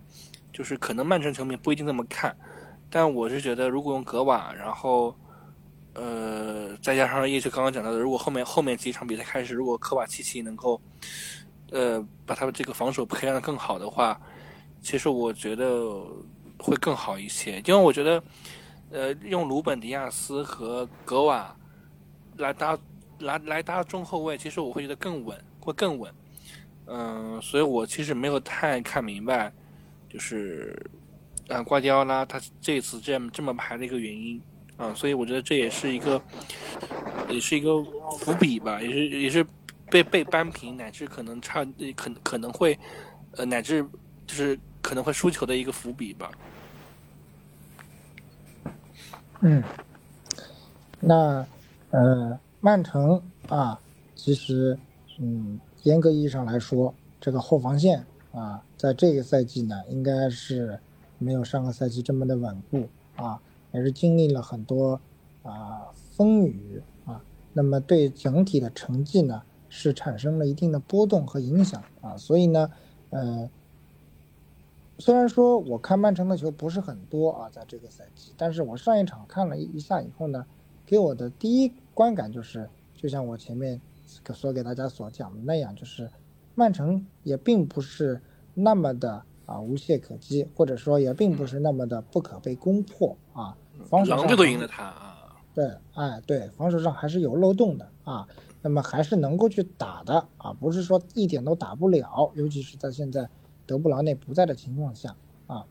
[0.54, 2.34] 就是可能曼城球迷不一定这么看，
[2.90, 5.14] 但我是觉得如果用格瓦，然后
[5.94, 10.82] 呃再加上叶就刚刚讲到的，如果后面后面几场比赛开始，如果科瓦契奇能够
[11.72, 14.18] 呃把他的这个防守培养的更好的话，
[14.82, 15.92] 其实我觉得
[16.58, 18.24] 会更好一些，因为我觉得。
[18.94, 21.56] 呃，用鲁本迪亚斯和格瓦
[22.42, 22.78] 来搭
[23.20, 26.14] 来来搭中后卫，其实我会觉得更稳，会更稳。
[26.88, 29.52] 嗯，所以我其实没有太看明白，
[30.10, 30.76] 就是
[31.48, 34.42] 啊，瓜迪奥拉他这次这样这么排的一个原因
[34.76, 36.22] 啊，所以我觉得这也是一个
[37.30, 37.82] 也是一个
[38.20, 39.46] 伏笔吧，也是也是
[39.90, 41.64] 被被扳平，乃至可能差
[41.96, 42.78] 可可能会
[43.38, 43.86] 呃乃至
[44.26, 46.32] 就是可能会输球的一个伏笔吧。
[49.42, 49.64] 嗯，
[51.00, 51.46] 那
[51.92, 53.80] 呃，曼城啊，
[54.16, 54.78] 其实
[55.20, 60.80] 嗯，严格意义上来说，这个后防线啊，在这个赛季呢，应该是
[61.18, 63.42] 没有上个赛季这么的稳固啊，
[63.74, 65.00] 也是经历了很多
[65.44, 67.22] 啊风雨啊，
[67.54, 72.72] 那么对整体的成绩呢，是产生了一定的波动和影响啊，所以呢，
[73.10, 73.50] 呃。
[75.00, 80.46] 虽然说我看曼城的球不是很多啊，在这个赛季，但是我上一场看了一下以后呢，
[80.92, 83.80] 给我的第一观感就是，就像我前面
[84.34, 86.10] 所给大家所讲的那样，就是
[86.54, 88.22] 曼城也并不是
[88.54, 93.56] 那么的啊无懈可击，或者说也并不是那么的不可被攻破啊。
[93.86, 95.38] 防守上都赢了他啊。
[95.54, 98.28] 对，哎，对，防守上还是有漏洞的啊，
[98.62, 103.30] 那么还是能够去打的啊，不是说一点都打不了，尤其是在现在。
[103.68, 105.16] 德布劳内不在的情况下
[105.48, 105.66] 啊，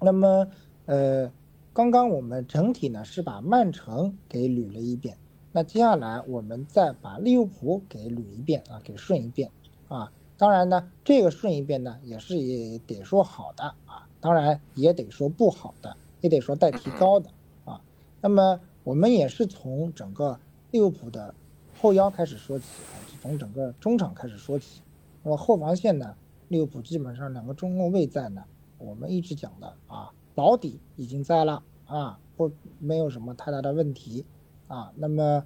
[0.00, 0.46] 那么
[0.84, 1.32] 呃，
[1.74, 5.18] 刚刚我们整体呢是把曼城给捋了一遍，
[5.50, 9.50] 那接下来我们再把利物浦给捋一遍啊，给顺一遍
[9.88, 10.12] 啊。
[10.38, 17.28] 当然呢，这个顺一遍呢也是也得说好的啊，当然也得说不好的，也得说待提高的
[17.64, 17.80] 啊。
[18.20, 20.38] 那么我们也是从整个
[20.70, 21.34] 利物浦的
[21.80, 24.80] 后腰开始说起啊，从整个中场开始说起，
[25.24, 26.14] 那么后防线呢？
[26.46, 28.44] 利物浦基本上两个中后卫在呢，
[28.78, 34.24] 我们一直讲的啊，保底已经在了啊，不没有什么太大的问题
[34.66, 34.92] 啊。
[34.96, 35.44] 那么，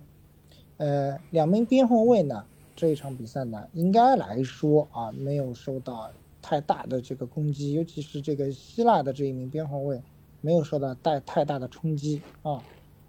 [0.79, 10.03] 呃，两名边后卫呢，这一场比赛呢，应该来说啊，没有受到太大的这个攻击，尤其是这个希腊的这一名边后卫
[10.41, 12.63] 没有受到带太大的冲击啊。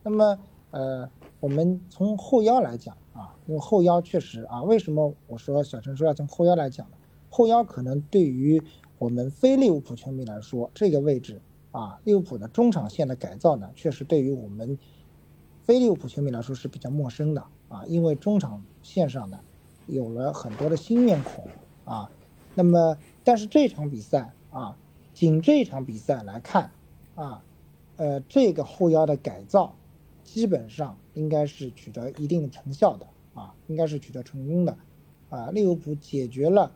[0.04, 0.40] 那么，
[0.72, 6.98] 呃，我们从后腰来讲啊，因为后腰确实啊，为什么我说小陈说要从后腰来讲呢？
[7.30, 8.62] 后腰可能对于
[8.98, 11.40] 我们非利物浦球迷来说，这个位置
[11.72, 14.78] 啊，利物浦的中场线的改造呢，确实对于我们
[15.66, 19.40] 非利物浦球迷来说是比较陌生的啊，因为中场线上呢
[19.88, 21.48] 有了很多的新面孔
[21.86, 22.10] 啊。
[22.56, 24.76] 那么，但是这场比赛啊，
[25.14, 26.72] 仅这场比赛来看
[27.16, 27.44] 啊，
[27.98, 29.76] 呃，这个后腰的改造
[30.24, 34.78] 基本上应该是取得一定的成效的啊，应该是取得成功的
[35.30, 36.72] 啊，利物浦解决了。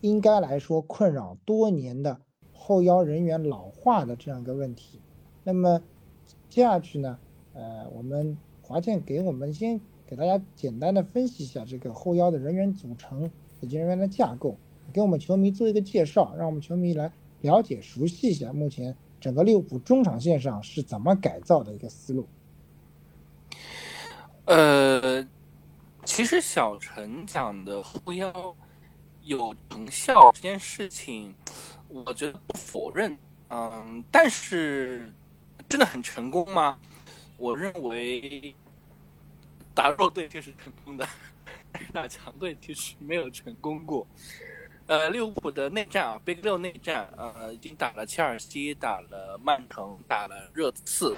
[0.00, 2.18] 应该来说，困扰多年的
[2.64, 5.00] 后腰人员老化的这样一个问题。
[5.42, 5.82] 那么
[6.48, 7.18] 接下去呢，
[7.54, 13.28] 呃，我们华健给我们先给大家简单的分析一下这个后腰的人员组成
[13.60, 14.56] 以及人员的架构，
[14.92, 22.28] 给我们球迷做一个介绍，让我们球迷来了解熟悉一下目前整个利物浦中场线上是怎么改造的一个思路。
[24.44, 25.26] 呃，
[26.04, 28.54] 其实小陈讲的后腰。
[29.24, 31.32] 有成效这件事情，
[31.92, 33.16] 我觉得不否认，
[33.50, 35.12] 嗯，但是
[35.68, 36.78] 真的很成功吗？
[37.36, 38.54] 我认为
[39.74, 41.06] 打弱队确实成功的，
[41.92, 44.06] 打强队其实没有成功过。
[44.86, 51.16] 呃，利物浦的内战啊，Big 六内战，呃，已经打了切尔西，打了曼城，打了热刺，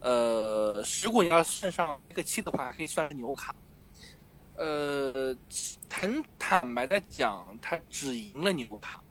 [0.00, 3.54] 呃，如果你要算上一个七的话，可以算是纽卡。
[4.56, 5.36] 呃，
[5.90, 9.02] 很坦白的讲，他只赢了纽卡，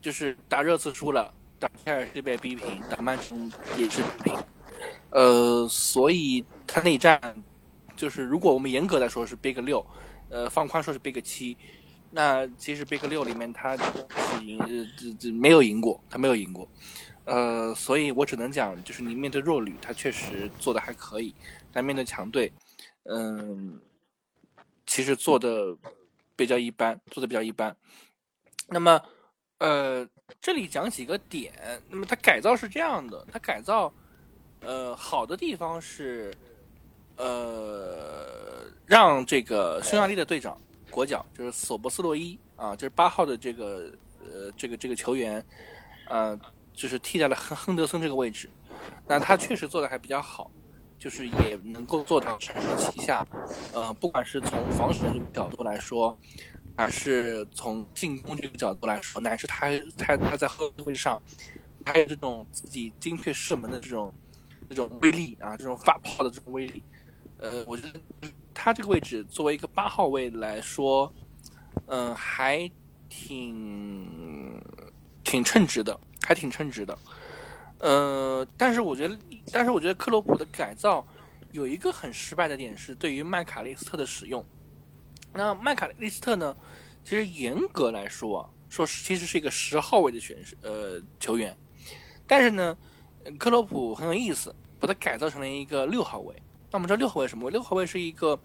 [0.00, 4.36] 就是打热刺输了，打切尔西被逼平，打曼城也是逼平。
[5.10, 7.20] 呃，所以他那一战，
[7.96, 9.84] 就是如果我们严格来说是 Big 六，
[10.28, 11.56] 呃，放宽说是 Big 七，
[12.10, 14.58] 那其实 Big 六里面他是赢，
[14.96, 16.68] 这这没有赢过，他没有赢过。
[17.24, 21.34] 呃，所以我只能讲，就是你面对弱旅，他确实做的还可以，
[21.72, 22.52] 但面对强队，
[23.04, 23.80] 嗯。
[24.90, 25.76] 其实做的
[26.34, 27.76] 比较一般，做的比较一般。
[28.68, 28.98] 那么，
[29.58, 30.06] 呃，
[30.40, 31.52] 这里讲几个点。
[31.88, 33.92] 那么它改造是这样的，它改造，
[34.60, 36.34] 呃，好的地方是，
[37.16, 45.44] 呃，让这个匈牙利的队长国脚就是索博斯洛伊啊，就是八号的这个呃这个这个球员，
[46.08, 46.38] 呃，
[46.72, 48.48] 就是替代了亨亨德森这个位置。
[49.06, 50.50] 那他确实做的还比较好。
[51.00, 53.24] 就是也能够做到承上启下，
[53.72, 56.18] 呃，不管是从防守的角度来说，
[56.78, 61.20] 还是从进攻这个角度来说，乃至他他他在后卫上，
[61.84, 64.14] 还有这种自己精确射门的这种
[64.68, 66.80] 这种威力啊，这种发炮的这种威力，
[67.38, 68.00] 呃，我觉得
[68.54, 71.12] 他这个位置作为一个八号位来说，
[71.86, 72.70] 嗯，还
[73.08, 74.62] 挺
[75.24, 76.96] 挺称职的，还挺称职的。
[77.80, 79.18] 呃，但是我觉得，
[79.52, 81.04] 但是我觉得克洛普的改造
[81.50, 84.46] 有一个很失败的点是对于麦卡利斯特的使用。
[85.32, 86.56] 那麦卡利斯特呢，
[87.04, 91.56] 其实严格来说啊，说其实是一个十号位的选手，呃，球员。
[92.26, 92.76] 但是呢，
[93.38, 96.34] 克洛普很有意思，把它改造成了一个六号位。
[96.70, 97.50] 那我们知道六号位什么？
[97.50, 98.38] 六号位是一个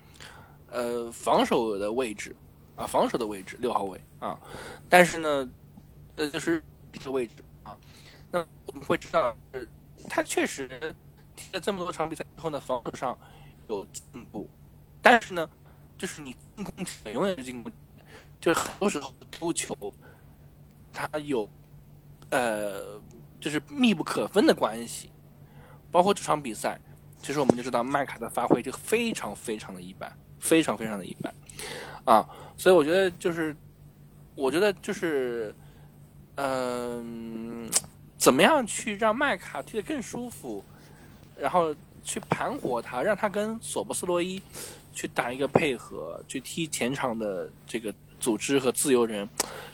[0.70, 2.36] 呃防守的位置
[2.76, 4.40] 啊，防守的位置，六号位啊。
[4.88, 5.50] 但是呢，
[6.16, 7.78] 呃，就是这个位置啊。
[8.32, 9.62] 那我们会知道，呃
[10.10, 10.68] 他确实
[11.36, 13.18] 踢了这么多场比赛之后呢，防守上
[13.68, 14.50] 有进步，
[15.02, 15.50] 但是呢，
[16.04, 17.72] 就是你进攻点永远是进攻，
[18.42, 19.74] 就是很多时候丢球，
[20.92, 21.50] 他有
[22.30, 23.02] 呃，
[23.40, 25.10] 就是密不可分的关系。
[25.90, 26.78] 包括这场比赛，
[27.22, 30.12] 其实我们就知道麦卡的发挥就非常非常的一般，
[30.42, 31.34] 非常非常的一般
[32.04, 32.28] 啊。
[32.58, 33.56] 所以我觉得就是，
[34.36, 35.56] 我觉得就是，
[36.36, 37.72] 嗯。
[38.18, 40.62] 怎么样去让麦卡踢得更舒服，
[41.38, 44.42] 然后去盘活他，让他跟索博斯洛伊
[44.94, 49.28] 去打一个配合，去踢前场的这个组织和自由人，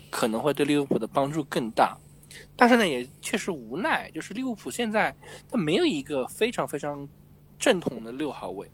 [0.10, 1.98] 可能会对利物浦的帮助更大。
[2.56, 5.16] 但是呢，也确实无奈，就是利物浦现在
[5.50, 7.08] 他没有一个非常非常
[7.58, 8.70] 正统的六号位。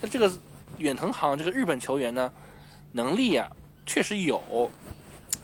[0.00, 0.32] 他这个
[0.78, 2.32] 远藤航这个日本球员呢，
[2.92, 3.50] 能力啊
[3.84, 4.70] 确实有，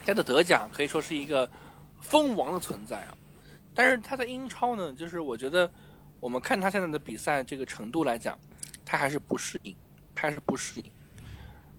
[0.07, 1.51] 他的德甲可以说是一个
[2.01, 3.15] 蜂王的存在啊。
[3.75, 5.71] 但是他在英超呢，就是我觉得，
[6.21, 8.39] 我们看他现在的比赛这个程度来讲，
[8.85, 9.75] 他还是不适应，
[10.19, 10.91] 还是不适应。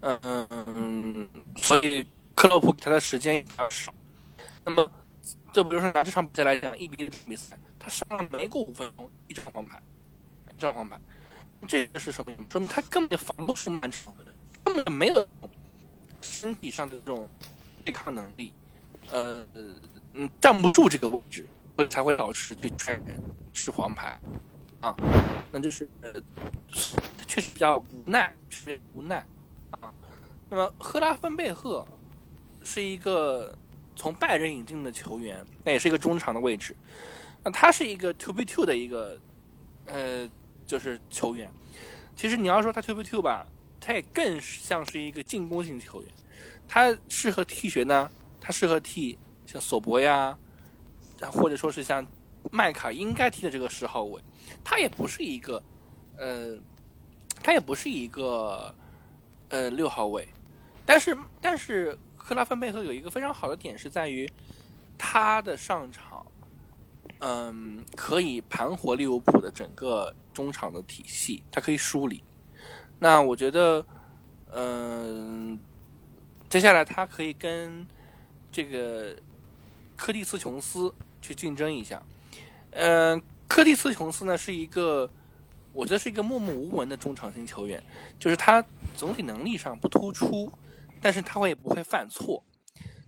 [0.00, 3.92] 嗯嗯嗯，所以克洛普给他的时间也比较少。
[4.64, 4.90] 那么，
[5.52, 9.80] 就比如说拿这场比赛来讲，一比一比赛，他上了没过五分钟，一张黄牌，
[10.56, 10.98] 一张黄牌，
[11.68, 12.32] 这个是什么？
[12.50, 14.12] 说明他根本防不住曼城，
[14.64, 15.28] 根本没有
[16.20, 17.28] 身体上的这种
[17.84, 18.52] 对抗能力，
[19.10, 19.46] 呃
[20.14, 21.46] 嗯，站不住这个位置。
[21.88, 23.18] 才会导致去劝人
[23.54, 24.20] 吃黄牌，
[24.80, 24.96] 啊，
[25.52, 26.12] 那就是呃，
[27.26, 29.24] 确实比较无奈，确实无奈
[29.70, 29.92] 啊。
[30.48, 31.86] 那么赫拉芬贝赫
[32.62, 33.56] 是一个
[33.94, 36.74] 从拜仁引进的球员，那也是一个中场的位置。
[37.44, 39.18] 那他是一个 two v two 的一个
[39.86, 40.28] 呃，
[40.66, 41.50] 就是球员。
[42.16, 43.46] 其实你要说他 two v two 吧，
[43.80, 46.10] 他也更像是一个进攻型球员。
[46.68, 48.10] 他适合踢谁呢？
[48.40, 50.36] 他适合踢像索博呀。
[51.30, 52.06] 或者说是像
[52.50, 54.18] 麦卡应该踢的这个十号位，
[54.62, 55.62] 他也不是一个，
[56.16, 56.56] 呃，
[57.42, 58.74] 他也不是一个，
[59.48, 60.28] 呃，六号位，
[60.84, 64.30] 但是但是克拉芬贝赫有一个非常好的点是在于
[64.96, 66.26] 他的上场，
[67.18, 72.22] 嗯，可以盘活利物浦的整个中场的体系，他可以梳理。
[72.98, 73.84] 那我觉得，
[74.52, 75.58] 嗯，
[76.48, 77.86] 接下来他可以跟
[78.52, 79.16] 这个
[79.96, 80.92] 柯蒂斯琼斯。
[81.22, 82.02] 去竞争一下，
[82.70, 85.10] 嗯，柯蒂斯琼斯呢是一个，
[85.72, 87.82] 我觉得是一个默默无闻的中场型球员，
[88.16, 88.64] 就是他
[88.96, 90.50] 总体能力上不突出，
[91.02, 92.44] 但是他会不会犯错，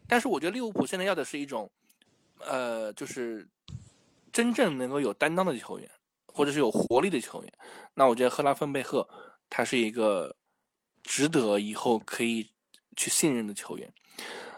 [0.08, 1.70] 但是我觉得利物浦现在要的是一种，
[2.40, 3.48] 呃，就是
[4.32, 5.88] 真正能够有担当的球员，
[6.26, 7.52] 或者是有活力的球员，
[7.94, 9.08] 那我觉得赫拉芬贝赫
[9.48, 10.34] 他是一个
[11.04, 12.50] 值得以后可以
[12.96, 13.88] 去信任的球员，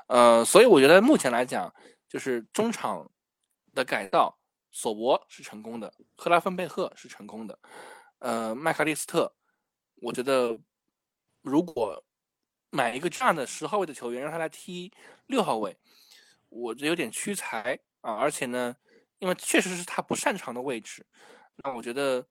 [0.06, 1.70] 呃，所以我觉得目前来讲，
[2.08, 3.10] 就是中场。
[3.74, 4.38] 的改造
[4.76, 7.56] 索博是成功的，赫拉芬贝赫是成功的，
[8.18, 9.32] 呃，麦卡利斯特，
[10.02, 10.58] 我觉得
[11.42, 12.04] 如果
[12.70, 14.92] 买一个这样的十号位的球员，让他来踢
[15.26, 15.78] 六号位，
[16.48, 18.74] 我觉得有点屈才啊，而且呢，
[19.20, 21.06] 因为确实是他不擅长的位置，
[21.62, 22.26] 那我觉得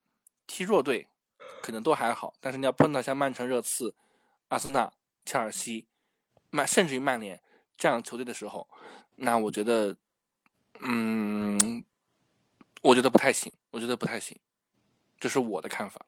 [0.45, 1.07] 踢弱队
[1.61, 3.95] 可能都还好，但是你要碰到像曼城、热刺、
[4.49, 4.91] 阿森纳、
[5.23, 5.87] 切尔西、
[6.49, 7.41] 曼甚至于曼联
[7.77, 8.67] 这样球队的时候，
[9.15, 9.95] 那我觉得，
[10.81, 11.85] 嗯。
[12.83, 14.37] 我觉得不太行，我觉得不太行，
[15.17, 16.05] 这是我的看法。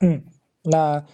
[0.00, 0.22] 嗯，
[0.62, 1.06] 那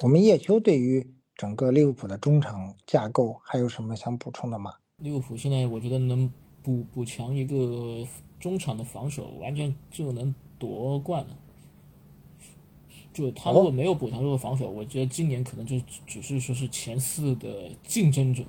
[0.00, 4.74] 我们叶秋对于整个利物浦的中场架构还有什么想补充的吗？
[4.96, 6.28] 利物浦现在我觉得能
[6.60, 8.04] 补补强一个
[8.40, 11.38] 中场的防守，完全就能夺冠了。
[13.12, 18.42] 就他如果没有补强这个防守，我觉得今年可能就只是说是前四的竞争者。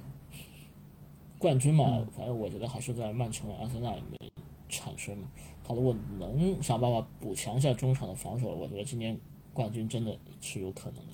[1.43, 4.31] 冠军嘛，反正我觉得还是在曼城、阿森纳里面
[4.69, 5.13] 产生。
[5.61, 9.19] 他如果能想办法补强一下中场的防守，我觉得今年
[9.53, 11.13] 冠军真的是有可能的。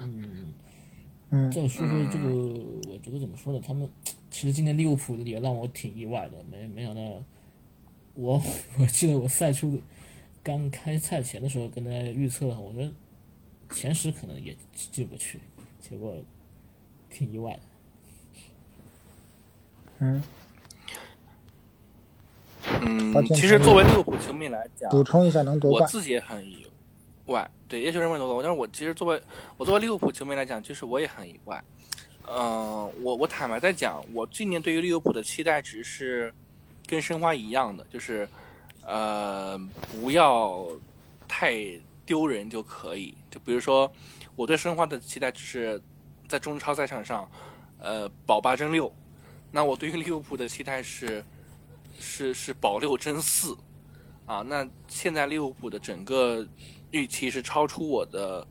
[0.00, 0.52] 嗯
[1.30, 2.28] 嗯，再说说这个，
[2.90, 3.60] 我觉得怎么说呢？
[3.64, 3.88] 他们
[4.32, 7.00] 其实今年利物浦也让我挺意外的，没没想到。
[8.14, 8.42] 我
[8.80, 9.80] 我记得我赛初
[10.42, 12.92] 刚开赛前的时候跟大家预测，我觉得
[13.70, 15.38] 前十可能也进不去，
[15.80, 16.16] 结果
[17.08, 17.60] 挺意外的。
[20.00, 20.22] 嗯，
[22.80, 26.66] 嗯，其实作为利物浦球迷来讲，补充一下能夺冠，我自己也很意
[27.26, 27.48] 外。
[27.68, 29.22] 对，也许认为夺冠，但是我其实作为
[29.56, 31.62] 我作为利物浦球迷来讲，其实我也很意外。
[32.26, 36.32] 嗯，我我坦白在讲，我今年对于利物浦的期待值是
[36.86, 38.26] 跟申花一样的，就是
[38.86, 39.58] 呃
[39.92, 40.66] 不要
[41.28, 41.54] 太
[42.06, 43.14] 丢人就可以。
[43.30, 43.92] 就比如说，
[44.34, 45.82] 我对申花的期待值是
[46.26, 47.28] 在中超赛场上，
[47.78, 48.90] 呃保八争六。
[49.52, 51.24] 那我对于利物浦的期待是，
[51.98, 53.56] 是是保六争四，
[54.24, 56.46] 啊，那现在利物浦的整个
[56.92, 58.46] 预期是超出我的，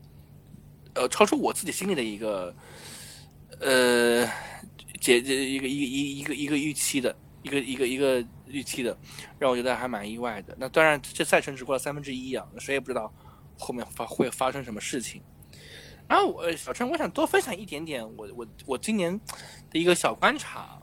[0.94, 2.54] 呃，超出我自己心里的一个，
[3.60, 4.26] 呃，
[5.00, 8.94] 解解一个一一一个一个预期的一个一个一个预期的，
[9.38, 10.54] 让我觉得还蛮意外的。
[10.58, 13.10] 那当然，这赛程只过了三分之一啊，谁也不知道
[13.58, 15.22] 后面发会发生什么事情。
[16.06, 19.18] 然后我小陈，我想多分享一点点我我我今年
[19.70, 20.76] 的一个小观察。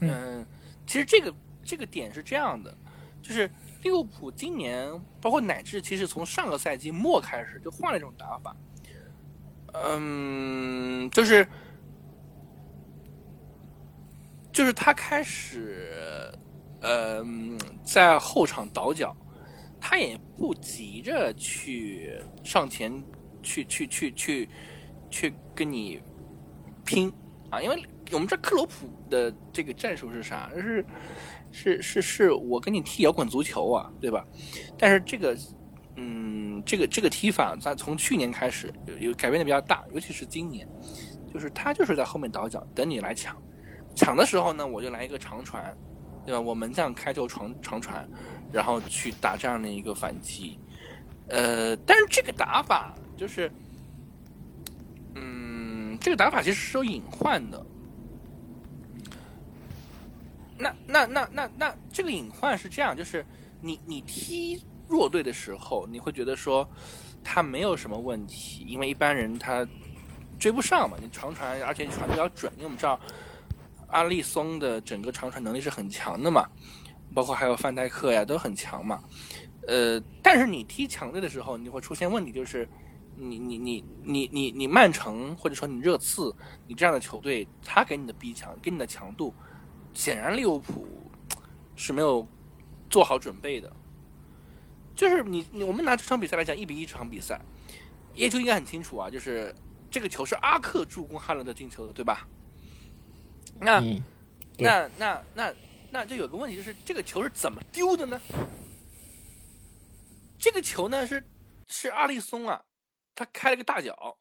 [0.00, 0.46] 嗯，
[0.86, 2.76] 其实这个这个点是这样的，
[3.22, 3.50] 就是
[3.82, 4.90] 利物浦今年，
[5.20, 8.56] 包括乃至其实从上个赛季末开始就换了一种打法，
[9.74, 11.46] 嗯，就是
[14.50, 16.32] 就是他开始，
[16.80, 17.22] 呃，
[17.84, 19.14] 在后场倒脚，
[19.78, 22.90] 他也不急着去上前
[23.42, 24.48] 去去去去
[25.10, 26.02] 去跟你
[26.84, 27.12] 拼
[27.50, 27.84] 啊，因为。
[28.12, 30.50] 我们这克洛普的这个战术是啥？
[30.54, 30.84] 是
[31.52, 34.24] 是是是我跟你踢摇滚足球啊，对吧？
[34.78, 35.36] 但是这个，
[35.96, 40.66] 嗯，这个这个踢法在从去年开始有改变的比较大，尤其是今年，
[41.32, 43.36] 就是他就是在后面倒脚等你来抢，
[43.94, 45.76] 抢的时候呢，我就来一个长传，
[46.24, 46.40] 对吧？
[46.40, 48.08] 我门将开球长长传，
[48.52, 50.58] 然后去打这样的一个反击。
[51.28, 53.50] 呃，但是这个打法就是，
[55.14, 57.66] 嗯，这个打法其实是有隐患的。
[60.60, 63.24] 那那那那那这个隐患是这样，就是
[63.60, 66.68] 你你踢弱队的时候，你会觉得说
[67.24, 69.66] 他没有什么问题，因为一般人他
[70.38, 70.96] 追不上嘛。
[71.00, 73.00] 你长传，而且你传的比较准，因为我们知道
[73.88, 76.46] 阿利松的整个长传能力是很强的嘛，
[77.14, 79.02] 包括还有范戴克呀都很强嘛。
[79.66, 82.68] 呃，但是你踢强队的时候，你会出现问题，就是
[83.16, 86.34] 你你你你你你曼城或者说你热刺，
[86.66, 89.34] 你这样的球队，他给你的逼抢，给你的强度。
[89.94, 90.86] 显然利物浦
[91.76, 92.26] 是没有
[92.88, 93.70] 做好准备的，
[94.94, 97.40] 就是你你我们拿这场比赛来讲，一比一这场比赛，
[98.14, 99.54] 叶秋应该很清楚啊，就是
[99.90, 102.26] 这个球是阿克助攻哈兰德进球的，对吧？
[103.58, 103.80] 那
[104.58, 105.54] 那那那
[105.90, 108.20] 那就有个问题，就是这个球是怎么丢的呢？
[110.38, 111.22] 这个球呢是
[111.68, 112.62] 是阿利松啊，
[113.14, 114.16] 他开了个大脚，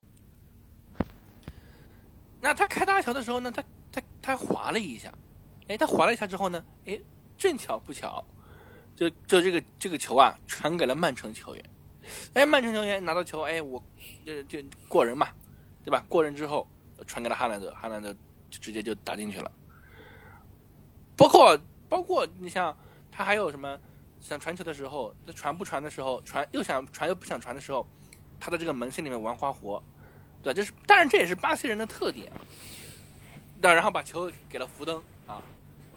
[2.41, 5.13] 那他开大脚的时候呢，他他他滑了一下。
[5.70, 6.63] 哎，他滑了一下之后呢？
[6.86, 6.99] 哎，
[7.38, 8.26] 正巧不巧，
[8.95, 11.63] 就就这个这个球啊，传给了曼城球员。
[12.34, 13.82] 哎，曼城球员拿到球，哎，我
[14.26, 15.30] 就就过人嘛，
[15.86, 16.03] 对吧？
[16.09, 16.67] 过人之后
[17.05, 18.11] 传给了哈兰德，哈兰德
[18.49, 19.51] 就直接就打进去了。
[21.15, 21.55] 包括
[21.88, 22.76] 包括你像
[23.11, 23.80] 他还有什么
[24.20, 27.88] 想传球的时候，那传不传的时候，传又想传又不想传的时候，
[28.39, 29.84] 他在这个门线里面玩花活，
[30.41, 32.32] 对，就是当然这也是巴西人的特点。
[33.61, 34.97] 那然后把球给了福登
[35.28, 35.43] 啊。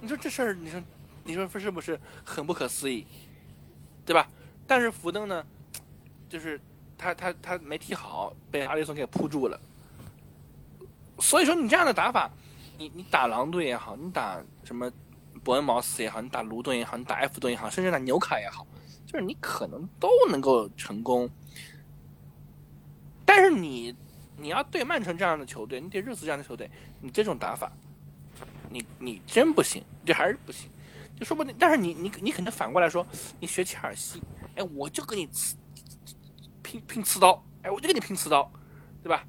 [0.03, 0.83] 你说这事儿，你说
[1.23, 3.07] 你说是不是很不可思议，
[4.05, 4.29] 对吧？
[4.67, 5.47] 但是福登呢，
[6.29, 6.61] 就是
[6.99, 9.61] 他他他没踢好，被阿里松给扑住了。
[11.21, 12.29] 所以说你这样的打法，
[12.77, 14.91] 你你打狼队也好，你打什么
[15.45, 18.67] 伯恩茅斯也好，你打卢顿也好，你打埃弗顿也好，甚至打纽卡也好，
[19.07, 21.31] 就是你可能都能够成功。
[23.25, 23.95] 但是你
[24.37, 26.69] 你要对曼城这样的球队，你对热刺这样的球队，
[27.01, 27.71] 你这种打法，
[28.73, 30.71] 你你真不行，这还是不行。
[31.19, 33.07] 就说不定，但是你你你可能反过来说，
[33.39, 34.21] 你学切尔西，
[34.57, 35.57] 哎，我就跟你刺
[36.63, 38.51] 拼拼刺刀，哎，我就跟你拼刺刀，
[39.03, 39.25] 对吧？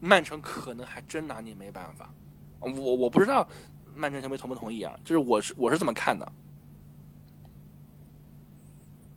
[0.00, 2.12] 曼城可能还真拿你没办法。
[2.60, 3.46] 我我不知道
[3.94, 4.98] 曼城球迷同不同意啊？
[5.04, 6.32] 就是我是我是这么看的。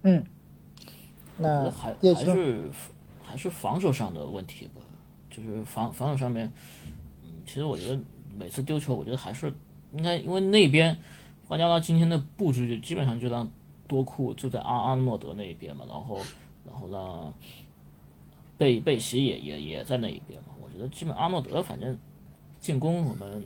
[0.03, 0.25] 嗯，
[1.37, 2.69] 那还还是
[3.23, 4.81] 还是防守上的问题吧，
[5.29, 6.51] 就是防防守上面，
[7.23, 7.99] 嗯，其实我觉得
[8.37, 9.51] 每次丢球，我觉得还是
[9.93, 10.97] 应该，因为那边
[11.47, 13.49] 瓜迪奥拉今天的布置就基本上就让
[13.87, 16.19] 多库就在阿阿诺德那一边嘛，然后
[16.65, 17.33] 然后让
[18.57, 21.97] 贝贝西也也也在那一边嘛，我觉得基本阿诺德反正
[22.59, 23.45] 进攻我们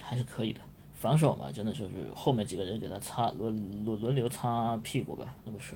[0.00, 0.60] 还是可以的，
[0.94, 5.74] 防守嘛，真的就是后面几个人给他擦轮轮轮流擦屁股吧，那不是。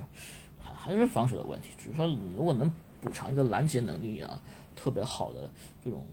[0.59, 4.41] 还还是防守的问题，只是说如果能补偿一个拦截能力啊
[4.75, 5.49] 特别好的
[5.83, 6.05] 这种，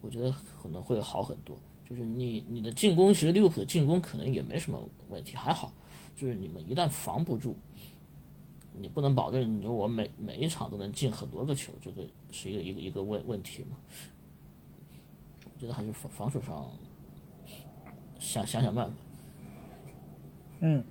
[0.00, 0.30] 我觉得
[0.62, 1.56] 可能会好很多。
[1.88, 5.72] 就是你你的进攻，其实利物浦的进攻可能也没什么问题，还好。
[6.16, 7.54] 就是你们一旦防不住，
[8.72, 13.76] 你不能保证你说我每每一场都能进很多个球，这个是一个一个一个问问题嘛。
[15.44, 16.66] 我觉得还是防防守上
[18.18, 18.94] 想想想办法。
[20.60, 20.84] 嗯，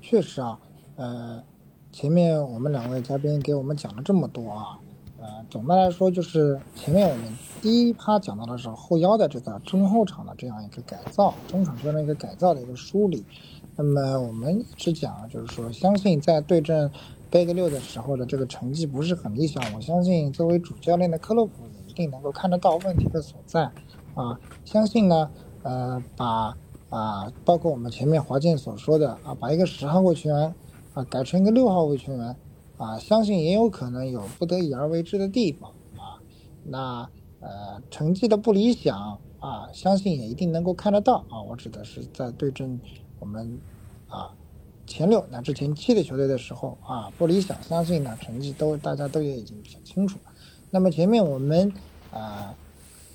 [0.00, 0.60] 确实啊，
[0.96, 1.44] 呃。
[1.92, 4.80] 前面我们两位嘉宾给我们讲了这么多啊，
[5.24, 7.24] 呃，总的来说就是前面我们
[7.62, 13.24] 第一趴讲到的是后腰的这个中后场的这样一个改造，中场球员的一个改造的一个梳理。
[13.74, 16.90] 那么我们一直讲，就是说相信在对阵
[17.30, 23.62] 贝格六的时候的这个成绩不是很理想，我相信作为主教练的克洛普也一定能够看得到问题的所在
[24.14, 24.38] 啊。
[24.66, 25.30] 相信呢，
[25.62, 26.54] 呃，把
[26.90, 30.54] 啊，包括我们前面华健所说的啊，把一个十号位球员。
[30.92, 32.36] 啊，改成一个六号位球员，
[32.76, 36.20] 啊，相信也有可能有不得已而为之的地方啊。
[36.64, 37.08] 那
[37.40, 41.42] 呃，成绩的不理想啊，相信也一定能够看得到啊。
[41.42, 42.80] 我指的是在对阵
[43.18, 43.58] 我们
[44.08, 44.34] 啊
[44.86, 50.18] 前六乃至前七的球队的时候啊，不理想，相信呢成绩都大家都也已经比较清楚。
[50.70, 51.72] 那么前面我们
[52.10, 52.54] 啊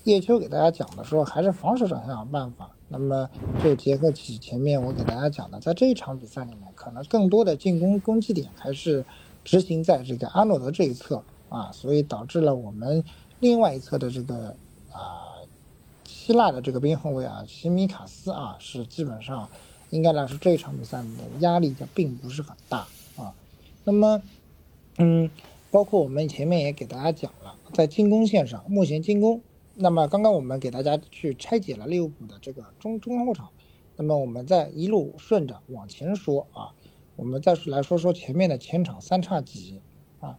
[0.04, 2.70] 叶秋给大家讲的时候，还是防守上想想办法。
[2.92, 3.28] 那么
[3.62, 9.04] 就结合起前面我给大家讲的，在这一场比赛里面，可能更多的进攻攻击点还是
[9.44, 13.02] 执行在这个阿诺德这一侧啊，所以导致了我们
[13.40, 14.54] 另外一侧的这个
[14.92, 15.26] 啊
[16.06, 19.48] 希腊的这个边后卫啊西米卡斯啊是基本上
[19.90, 21.08] 应该来说这一场比赛的
[21.40, 22.86] 压力的并不是很大
[23.16, 23.34] 啊。
[23.84, 24.22] 那么
[24.98, 25.30] 嗯，
[25.70, 29.40] 包括我们前面也给大家讲了，在进攻线上，目前进攻。
[29.74, 33.48] 那么刚刚我们给大家去拆解了利物浦的这个中中后场，
[33.96, 36.74] 那么我们再一路顺着往前说啊，
[37.20, 39.82] 我们再来说说前面的前场三叉戟
[40.20, 40.38] 啊，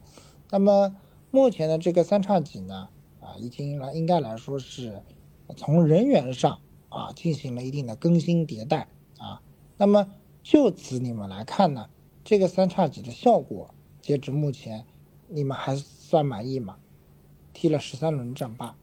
[0.49, 0.95] 那么
[1.29, 5.03] 目前的这个三叉戟呢啊，已经来应该来说是
[5.55, 6.59] 从人员上
[6.89, 8.87] 啊进行了一定的更新迭代
[9.19, 9.43] 啊，
[9.77, 10.09] 那么
[10.41, 11.87] 就此你们来看呢，
[12.23, 14.87] 这个三叉戟的效果，截止目前
[15.27, 16.79] 你们还算满意吗？
[17.53, 18.75] 踢了十三轮战罢。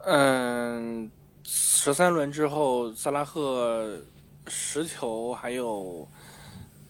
[0.00, 1.10] 嗯，
[1.42, 4.02] 十三轮之后，萨拉赫
[4.48, 6.08] 十球，还有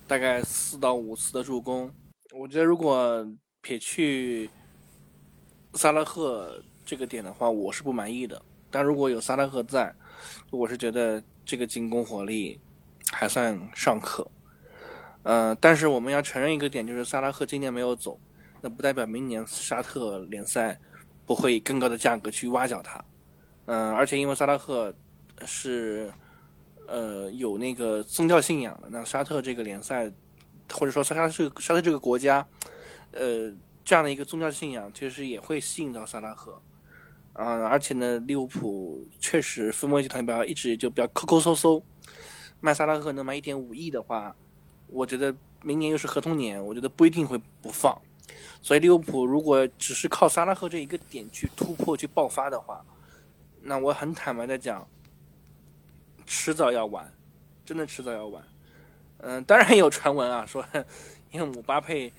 [0.06, 1.90] 大概四到五次的助攻。
[2.32, 3.26] 我觉得如果
[3.60, 4.50] 撇去
[5.74, 8.40] 萨拉赫这个点的话，我是不满意的。
[8.70, 9.94] 但如果有萨拉赫在，
[10.50, 12.60] 我是觉得这个进攻火力
[13.10, 14.30] 还算尚可。
[15.24, 18.18] 嗯，但是我们要承认一个点，就是萨拉赫今年没有走，
[18.60, 20.78] 那不代表明年沙特联赛。
[21.24, 23.02] 不会以更高的价格去挖角他，
[23.66, 24.92] 嗯，而且因为萨拉赫
[25.46, 26.12] 是
[26.92, 30.12] 呃有那个宗教信仰的，那沙特这个联赛
[30.70, 32.46] 或者说沙沙这个沙特这个国家，
[33.12, 33.50] 呃
[33.82, 36.60] 这样的一个宗教信仰，其实也会吸引到萨拉赫，
[37.32, 41.82] 啊，而且呢，利物浦确实分摩集团比较一直就比较抠抠搜搜，
[42.60, 44.36] 卖萨拉赫能卖一点五亿的话，
[44.88, 47.98] 我觉得明年又是合同年，我觉得不一定会不放。
[48.60, 52.84] 所以利物浦如果只是靠萨拉赫这一个点去突破、去爆发的话，
[53.62, 54.86] 那我很坦白的讲，
[56.32, 57.12] 迟早要完，
[57.62, 58.42] 真的迟早要完。
[59.18, 60.64] 嗯，当然有传闻啊，说
[61.30, 62.10] 因为姆巴佩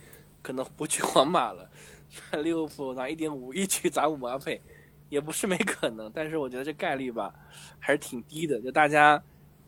[0.43, 1.68] 可能不去皇马了，
[2.43, 4.61] 利物浦拿一点五亿去砸姆巴佩，
[5.09, 6.11] 也不是没可能。
[6.14, 7.34] 但是我觉得这概率吧，
[7.80, 8.61] 还是挺低的。
[8.61, 9.22] 就大家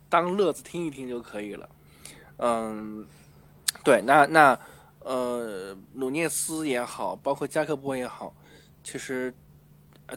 [0.07, 1.67] 当乐子听一听就可以了。
[2.37, 3.03] 嗯，
[3.83, 4.59] 对，那那
[4.99, 8.35] 呃，努涅斯也好，包括加克波也好，
[8.83, 9.33] 其实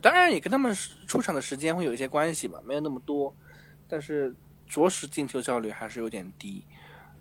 [0.03, 0.76] 当然也跟他们
[1.07, 3.35] 出场的时间会有一些关系吧，没有那么多，
[3.89, 4.34] 但是
[4.68, 6.64] 着实进球效率还是有点低。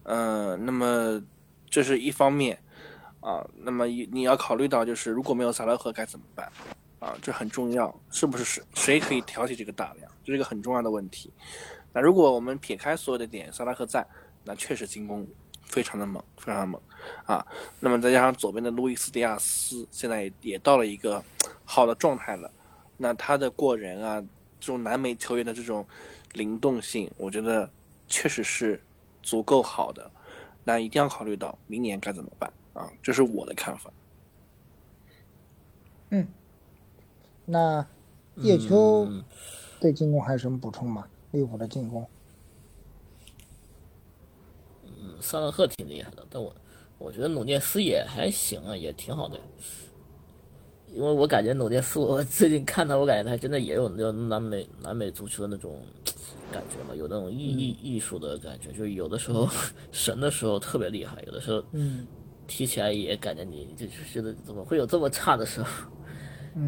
[0.03, 1.21] 嗯，那么
[1.69, 2.57] 这是一方面
[3.19, 6.51] 啊，那么你要考虑到就是如果没有萨拉赫该怎么办？
[6.99, 11.31] 啊，这很重要，是不是谁谁可以挑起这个大梁，这是一个很重要的问题。
[11.93, 14.05] 那如果我们撇开所有的点，萨拉赫在，
[14.43, 15.27] 那确实进攻
[15.63, 16.81] 非常的猛，非常的猛
[17.25, 17.45] 啊。
[17.79, 21.23] 那么再加上左边的路易斯迪亚斯现在也到了一个
[21.65, 22.51] 好的状态了，
[22.97, 24.19] 那他的过人啊，
[24.59, 25.85] 这种南美球员的这种
[26.37, 27.69] 灵动性，我觉得
[28.07, 28.81] 确实是
[29.21, 30.09] 足够好的。
[30.63, 33.91] 那一定要考虑到明年该怎么办啊，这是我的看法。
[36.11, 36.27] 嗯。
[37.45, 37.85] 那
[38.35, 39.07] 叶秋
[39.79, 41.07] 对进攻还有什么补充吗？
[41.31, 42.05] 利物浦的进攻，
[44.83, 46.53] 嗯，萨拉赫挺厉害的，但我
[46.97, 49.39] 我觉得努涅斯也还行啊，也挺好的。
[50.93, 55.81] 因为我感觉努涅斯，我最近看他，我感觉他真的也有那种南美南美足球的那种
[56.51, 59.49] 感觉嘛，有那种艺艺艺术的感觉，就是有的时候
[59.91, 62.05] 神的时候特别厉害，有的时候嗯
[62.47, 65.69] 踢起来也感觉你就是觉得怎么会有这么差的时候。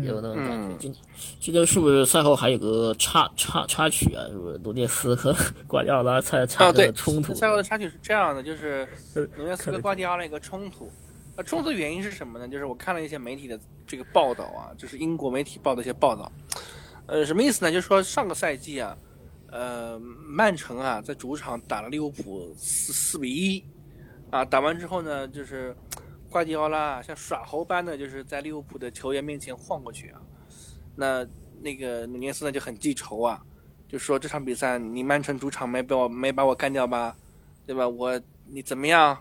[0.03, 0.77] 有那种感觉。
[0.77, 0.95] 今
[1.39, 4.23] 今天是不是赛后还有个插插插曲啊？
[4.29, 7.33] 是不是罗涅斯和 瓜迪奥拉在插的冲突？
[7.33, 8.87] 赛后的插曲是这样的，就是
[9.35, 10.91] 罗涅斯和瓜迪奥拉一个冲突。
[11.35, 12.47] 那冲突原因是什么呢？
[12.47, 16.31] 就是我看了一些媒体的这个报道啊，就是英国媒体报的一些报道。
[17.07, 17.71] 呃，什么意思呢？
[17.71, 18.95] 就是说上个赛季啊，
[19.51, 23.65] 呃，曼城啊在主场打了利物浦四四比一
[24.29, 25.75] 啊，打完之后呢，就是。
[26.31, 30.21] 瓜迪奥拉像耍猴般的，就是在利物浦的球员面前晃过去啊。
[30.95, 31.27] 那
[31.59, 33.43] 那个努涅斯呢就很记仇啊，
[33.87, 37.17] 就说这场比赛你曼城主场没把我没把我干掉吧，
[37.65, 37.89] 对吧？
[37.89, 39.17] 我你怎么样？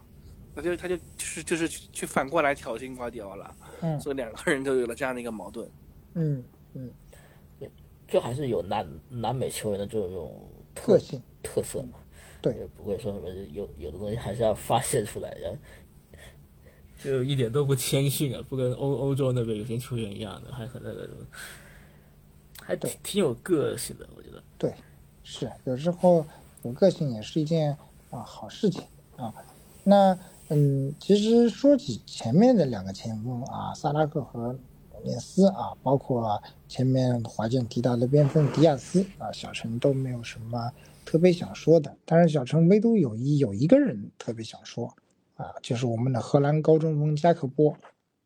[0.54, 5.66] 他就他就就是就是去反过来挑衅瓜迪奥拉，嗯，所以两个人就有了这样的一个矛盾。
[6.12, 6.92] 嗯嗯，
[8.08, 11.98] 这还是有南南美球员的这种特性特色嘛？
[12.40, 15.58] 对，不会说什么有有的东西还是要发泄出来的。
[17.02, 21.08] 就一点都不谦逊啊，不跟欧欧洲那边有些球员一样的，还很那个，
[22.60, 24.42] 还挺挺有个性的，我觉得。
[24.56, 24.74] 对，
[25.22, 26.24] 是有时候
[26.62, 27.76] 有个性也是一件
[28.10, 28.82] 啊好事情
[29.16, 29.32] 啊。
[29.84, 34.58] 那嗯，其实说起前面的两个前锋啊，萨拉赫和努
[35.04, 40.72] 涅斯啊，包括前面华健提到的边锋迪亚斯啊，小陈都没有什么
[41.04, 41.96] 特别想说的。
[42.04, 44.94] 但是小陈唯独有一有一个人特别想说。
[45.38, 47.76] 啊，就是我们的荷兰高中锋加克波，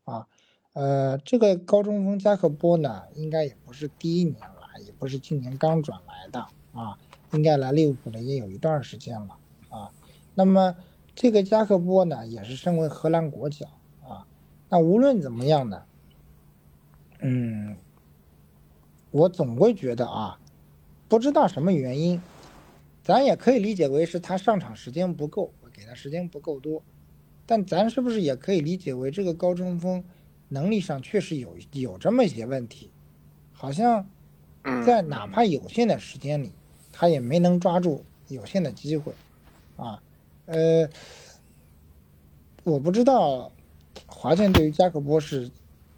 [0.03, 0.25] 啊，
[0.73, 6.39] 呃，这个高中锋加克波呢，应该也不是第一年来，也不是今年刚转来的
[6.73, 6.97] 啊，
[7.33, 9.37] 应该来利物浦的也有一段时间了
[9.69, 9.91] 啊。
[10.33, 10.75] 那么
[11.13, 13.67] 这个加克波呢，也是身为荷兰国脚
[14.01, 14.25] 啊。
[14.69, 15.83] 那无论怎么样呢，
[17.23, 17.75] 嗯，
[19.11, 20.39] 我总会觉得啊，
[21.07, 22.21] 不知道什么原因，
[23.01, 26.83] 咱也可以理解为是他上场时间不够，给他时间不够多。
[27.45, 30.03] 但咱是不是也可以理解为这个高中锋
[30.49, 32.89] 能力上确实有有这么一些问题？
[33.53, 34.05] 好像
[34.85, 36.51] 在哪怕有限的时间里，
[36.91, 39.13] 他也没能抓住有限的机会
[39.77, 40.01] 啊。
[40.45, 40.89] 呃，
[42.63, 43.51] 我不知道
[44.07, 45.49] 华健对于加克波是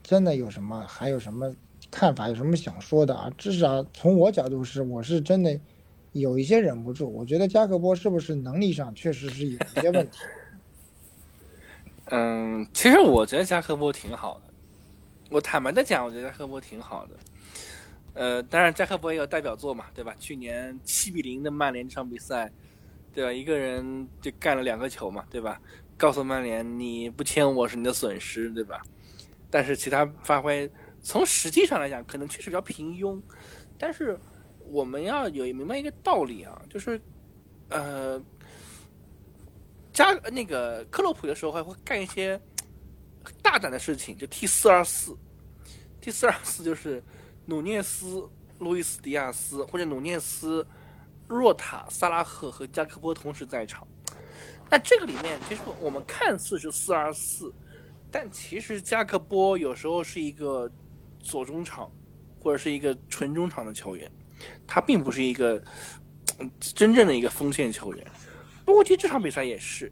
[0.05, 1.51] 真的有什么还有什么
[1.89, 3.27] 看法，有什么想说的啊？
[3.39, 5.59] 至少从我角度是，我是真的
[6.11, 7.11] 有一些忍不住。
[7.11, 10.19] 我觉得加克波是不是能力上确实是有一些问题？
[12.11, 14.53] 嗯，其实我觉得加克波挺好的。
[15.31, 17.13] 我坦白的讲，我觉得加克波挺好的。
[18.13, 20.15] 呃，当然加克波也有代表作嘛，对吧？
[20.19, 22.51] 去年七比零的曼联这场比赛，
[23.11, 23.33] 对吧？
[23.33, 25.59] 一个人就干了两个球嘛，对吧？
[25.97, 28.83] 告诉曼联你不签我是你的损失，对吧？
[29.55, 30.69] 但是其他发挥，
[31.01, 33.21] 从实际上来讲，可能确实比较平庸。
[33.79, 34.19] 但是
[34.65, 36.99] 我们要有明白一个道理啊，就是，
[37.69, 38.21] 呃。
[39.93, 42.37] 加那个克洛普的时候还会干一些
[43.41, 45.15] 大胆的事情，就 T 四二四
[46.01, 47.01] ，T 四二四就是
[47.45, 48.29] 努涅斯、
[48.59, 50.67] 路易斯迪亚斯或者努涅斯、
[51.29, 53.87] 若塔、萨拉赫和加科波同时在场。
[54.69, 57.49] 那这个里面其实我们看似是四二四，
[58.17, 60.71] 但其实加克波有时候是一个
[61.19, 61.91] 左中场
[62.39, 64.09] 或者是一个纯中场的球员，
[64.65, 65.61] 他并不是一个
[66.61, 68.07] 真正的一个锋线球员。
[68.63, 69.91] 不过，其实这场比赛也是，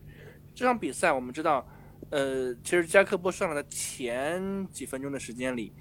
[0.56, 1.68] 这场比赛我们知道，
[2.12, 5.74] 呃，其实加克波上来的前几分钟的时间里，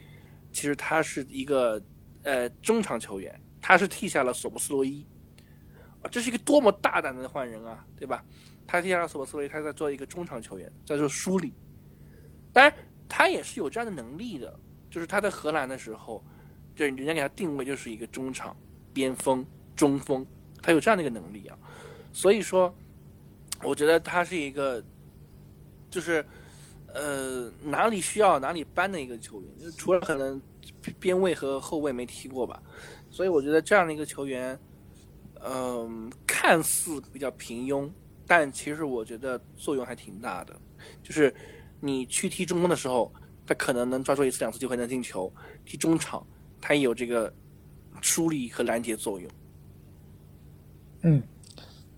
[0.50, 1.80] 其实他是一个
[2.24, 5.06] 呃中场球员，他是替下了索布斯洛伊，
[6.10, 8.24] 这是一个多么大胆的换人啊，对吧？
[8.66, 11.54] 他替下了索博斯维，他在做一个中场球员，在做梳理。
[12.52, 12.74] 当然，
[13.08, 14.54] 他也是有这样的能力的，
[14.90, 16.22] 就是他在荷兰的时候，
[16.74, 18.56] 就人家给他定位就是一个中场、
[18.92, 19.44] 边锋、
[19.74, 20.26] 中锋，
[20.62, 21.56] 他有这样的一个能力啊。
[22.12, 22.74] 所以说，
[23.62, 24.84] 我觉得他是一个，
[25.88, 26.24] 就是
[26.92, 30.40] 呃哪里需要哪里搬的一个球员，就是除了可能
[31.00, 32.62] 边卫和后卫没踢过吧。
[33.10, 34.58] 所以我觉得这样的一个球员，
[35.42, 37.90] 嗯，看似比较平庸。
[38.26, 40.58] 但其实我觉得作用还挺大的，
[41.02, 41.34] 就是
[41.84, 43.12] 你去踢中锋的时候，
[43.44, 45.28] 他可能能抓住一次两次机会能进球；
[45.64, 46.24] 踢中场，
[46.60, 47.32] 他也有这个
[48.00, 49.28] 梳理和拦截作用。
[51.02, 51.20] 嗯，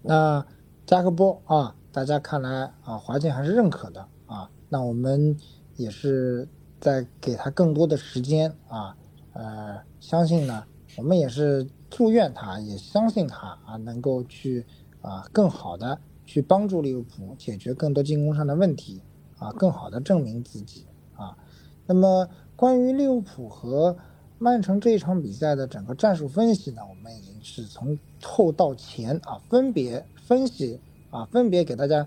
[0.00, 0.44] 那
[0.86, 4.50] 加个波啊，大家看来啊，华健还是认可的啊。
[4.70, 5.36] 那我们
[5.76, 6.48] 也是
[6.80, 8.96] 在给他更多的时间啊，
[9.34, 10.64] 呃，相信呢，
[10.96, 14.64] 我们也是祝愿他，也相信他啊，能够去
[15.02, 16.00] 啊更好的。
[16.26, 18.98] 去帮助利物浦解决更多进攻上的问题，
[19.44, 21.36] 啊，更好的证明自己啊。
[21.84, 22.26] 那么
[22.56, 23.94] 关于利物浦和
[24.38, 30.80] 曼城这一场比赛的整个战术分析呢，我们已经是从后到前啊，分别分析
[31.10, 32.06] 啊，分别给大家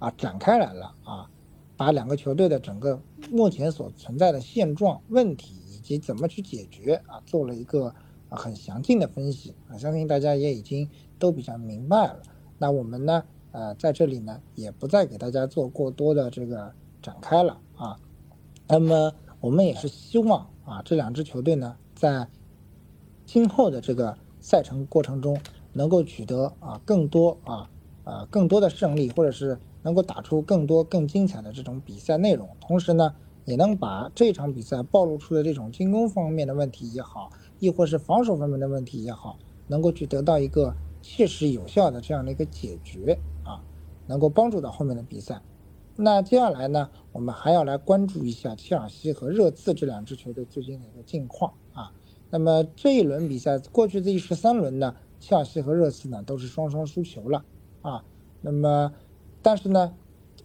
[0.00, 1.30] 啊展开来了啊，
[1.76, 7.94] 把两个球队的整个目前所存在的现状、问题以及怎么去解决啊，做了一个
[8.28, 12.20] 很详尽的分析啊，相信大家也已经都比较明白了。
[12.58, 13.22] 那我们呢？
[13.52, 17.96] 呃，在这里呢，也不再给大家做过多的这个展开了啊。
[18.66, 22.28] 那么我们也是希望啊，这两支球队呢，在
[23.26, 25.38] 今后的这个赛程过程中，
[25.72, 27.70] 能够取得啊更多啊
[28.04, 32.48] 呃更多的胜利，或者是能够打出更多更精彩的这种比赛内容。
[32.60, 39.36] 同时呢，也能把这场比赛暴露出的这种进攻方面的问题也好，亦或是防守方面的问题也好，
[39.66, 43.18] 能够去得到一个切实有效的这样的一个解决。
[44.06, 45.42] 能够帮助到后面的比赛。
[45.96, 51.92] 那接下来呢，我们还要来关注一下切尔西和热刺这两支球队最近的一个近况啊。
[52.30, 57.44] 那么这一轮比赛，过去的一十三轮呢，切尔西和热刺呢都是双双输球了
[57.82, 58.02] 啊。
[58.40, 58.94] 那么，
[59.42, 59.92] 但是呢，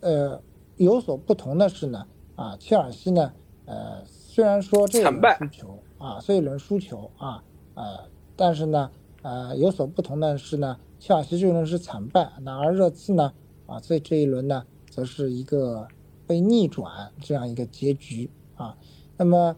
[0.01, 0.41] 呃，
[0.75, 2.05] 有所不同的是呢，
[2.35, 3.31] 啊，切尔西呢，
[3.65, 7.41] 呃，虽然说这一轮输球啊，这一轮输球啊，
[7.75, 8.91] 呃，但是呢，
[9.21, 13.31] 呃，有所不同的是呢，切尔西这一轮是惨败，那而热刺呢？
[13.67, 15.87] 啊，所以这一轮呢，则是一个
[16.25, 18.75] 被逆转这样一个结局啊。
[19.17, 19.55] 那么，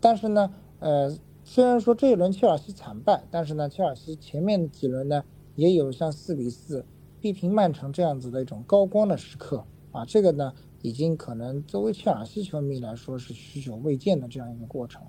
[0.00, 5.24] 但是呢，呃，虽然说这一轮切尔西惨败，但是呢，切尔西前面几轮呢，
[5.56, 6.84] 也有像四比四
[7.20, 10.04] 逼平曼城这样子的一种高光的时刻啊。
[10.04, 15.02] 这个呢，已经可能作为切尔西球迷来说是许久未见的这样一个过程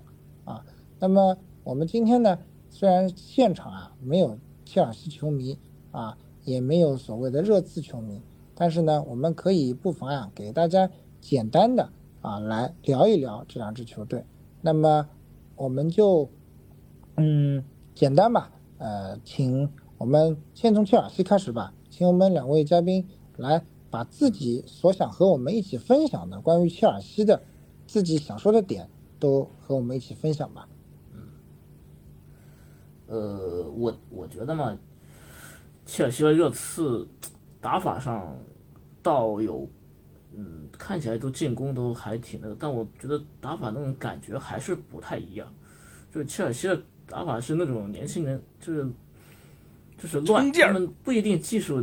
[0.44, 0.64] 啊。
[0.98, 2.38] 那么我们今天呢，
[2.70, 5.56] 虽然现场啊没有切尔西球迷
[5.90, 8.20] 啊，也没有所谓的热刺球迷。
[8.62, 10.88] 但是呢，我们可以不妨呀，给大家
[11.20, 11.90] 简单的
[12.20, 14.24] 啊来聊一聊这两支球队。
[14.60, 15.08] 那么，
[15.56, 16.30] 我们就
[17.16, 23.04] 嗯简单吧，呃，请我们先从切尔西开始吧，请我们两位嘉宾
[23.36, 27.42] 来把自己所想和我们一起分享的关于切尔西的
[27.88, 28.88] 自己想说的点
[29.18, 30.68] 都和我们一起分享吧。
[31.12, 31.20] 嗯，
[33.08, 34.78] 呃，我我觉得嘛，
[35.84, 37.08] 切尔西和热刺
[37.60, 38.36] 打法上。
[39.02, 39.68] 倒有，
[40.34, 45.46] 嗯，看起来都进攻都还挺那个，但我觉得打法那种感觉还是不太一样。
[46.12, 48.86] 就是切尔西的打法是那种年轻人，就是
[49.98, 51.82] 就是乱，他们不一定技术，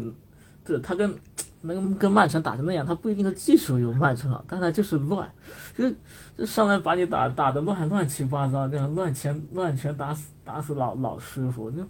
[0.63, 1.13] 对他跟
[1.61, 5.30] 能跟曼城打成那样，他不一定的技术有曼城好，但他就是乱，
[5.76, 5.91] 就
[6.38, 11.84] 就上来把你打打的乱乱七八糟，那样乱拳乱拳打死打死老老师傅，那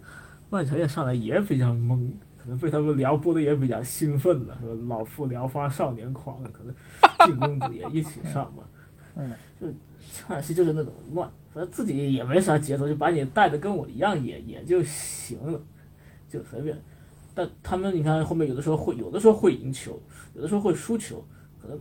[0.48, 2.10] 曼城也上来也比较懵。
[2.42, 6.74] 可能被他们撩拨的也比较兴奋了，说 老夫聊发少年狂，可能
[7.26, 8.62] 进攻组也一起上嘛。
[9.14, 9.30] 嗯，
[9.60, 9.66] 就
[10.00, 15.60] 切尔西就是那种乱，反正自己也没啥节奏，就把你带的跟我一样也也就行了，
[16.28, 16.80] 就随便。
[17.34, 20.00] 但他们你看后面有的时候会有的时候会赢球，
[20.34, 21.22] 有的时候会输球，
[21.60, 21.78] 可能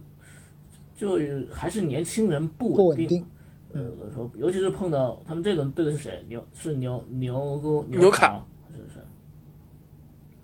[0.95, 1.17] 就
[1.53, 3.25] 还是年轻人不稳定。
[3.71, 6.25] 呃，有的时候尤其是碰到他们这轮对的是谁？
[6.27, 8.43] 牛是牛牛牛卡。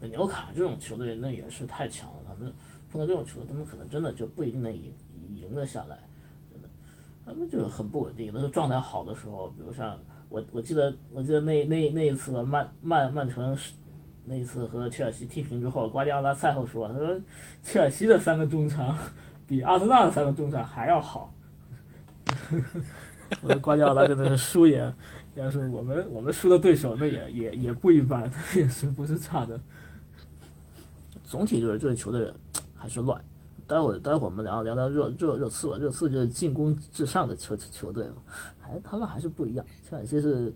[0.07, 2.53] 纽卡这种球队那也是太强了，他们
[2.91, 4.93] 碰到这种球队，他们可能真的就不一定能赢
[5.35, 5.99] 赢得下来，
[6.51, 6.69] 真的，
[7.25, 8.27] 他们就很不稳定。
[8.27, 9.99] 有的时候状态好的时候，比如像
[10.29, 13.73] 我我记得我记得那那那一次曼曼曼城是
[14.25, 17.19] 那一次和切尔西踢平之后，瓜迪奥拉赛后说，他说
[17.61, 18.97] 切尔西的三个中场
[19.47, 21.33] 比阿森纳的三个中场还要好，
[23.41, 24.91] 我的瓜迪奥拉真的是输也，
[25.35, 29.59] 要是我们我们输的对手那也也也不一般，也是不是差的。
[31.25, 32.31] 总体就是这个球队
[32.75, 33.23] 还是乱。
[33.67, 38.17] 待会待会我们聊聊聊热热热刺吧，热刺就是进攻至上的球球队嘛，
[38.61, 39.65] 还他们还是不一样。
[39.83, 40.53] 切尔西是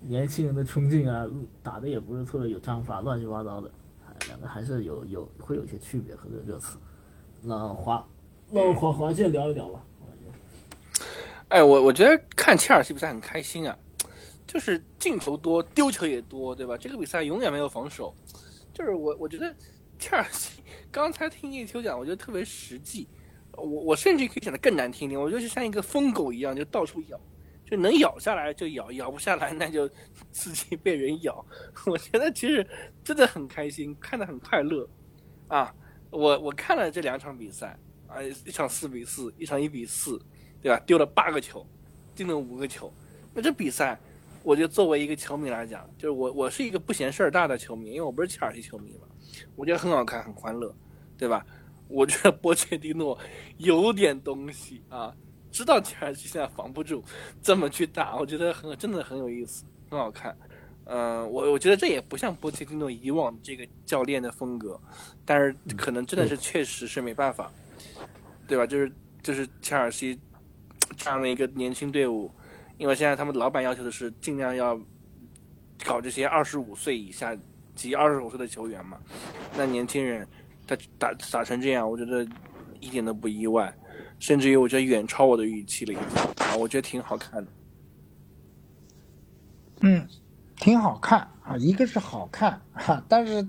[0.00, 1.26] 年轻人的冲劲啊，
[1.62, 3.70] 打的也不是特别有章法，乱七八糟的，
[4.28, 6.76] 两个还是有有会有一些区别和热热刺。
[7.40, 8.06] 那华
[8.50, 9.82] 那华华健聊一聊吧。
[11.48, 13.74] 哎，我我觉得看切尔西比赛很开心啊，
[14.46, 16.76] 就是进球多，丢球也多，对吧？
[16.76, 18.14] 这个比赛永远没有防守，
[18.74, 19.54] 就是我我觉得。
[19.98, 23.08] 切尔西刚才听叶秋讲，我觉得特别实际。
[23.52, 27.18] 我我甚至可以讲的更难听点，我觉得就像一个疯狗一样，就到处咬，
[27.64, 29.88] 就能咬下来就咬，咬不下来那就
[30.30, 31.44] 自己被人咬。
[31.86, 32.66] 我觉得其实
[33.02, 34.86] 真的很开心，看得很快乐
[35.48, 35.74] 啊！
[36.10, 40.20] 我我看了这两场比赛啊，一场四比四，一场一比四，
[40.60, 40.78] 对吧？
[40.86, 41.66] 丢了八个球，
[42.14, 42.92] 进了五个球。
[43.34, 43.98] 那这比赛，
[44.42, 49.08] 我就作为一个球迷来讲，就是我我是一个不嫌事儿大的球迷，因为我不是切尔西球迷嘛。
[49.54, 50.74] 我觉得很好看，很欢乐，
[51.16, 51.44] 对吧？
[51.88, 53.16] 我觉得波切蒂诺
[53.58, 55.14] 有点东西啊，
[55.52, 57.00] 知道切尔西现在防不住，
[57.40, 60.36] 这么去打，我觉得很真的很有意思，很好看。
[60.86, 64.80] 嗯，我我觉得这也不像波切蒂诺以往这个教练的风格，
[65.24, 67.52] 但是可能真的是确实是没办法，
[68.48, 68.66] 对吧？
[68.66, 70.18] 就是就是切尔西
[70.96, 72.28] 这样的一个年轻队伍，
[72.78, 74.76] 因为现在他们老板要求的是尽量要
[75.84, 77.36] 搞这些二十五岁以下。
[77.76, 78.98] 及二十五岁的球员嘛，
[79.56, 80.26] 那年轻人
[80.66, 82.26] 他打打成这样，我觉得
[82.80, 83.72] 一点都不意外，
[84.18, 86.00] 甚至于我觉得远超我的预期了
[86.38, 87.50] 啊，我觉得挺好看的。
[89.82, 90.08] 嗯，
[90.56, 93.46] 挺好看啊，一个是好看哈，但是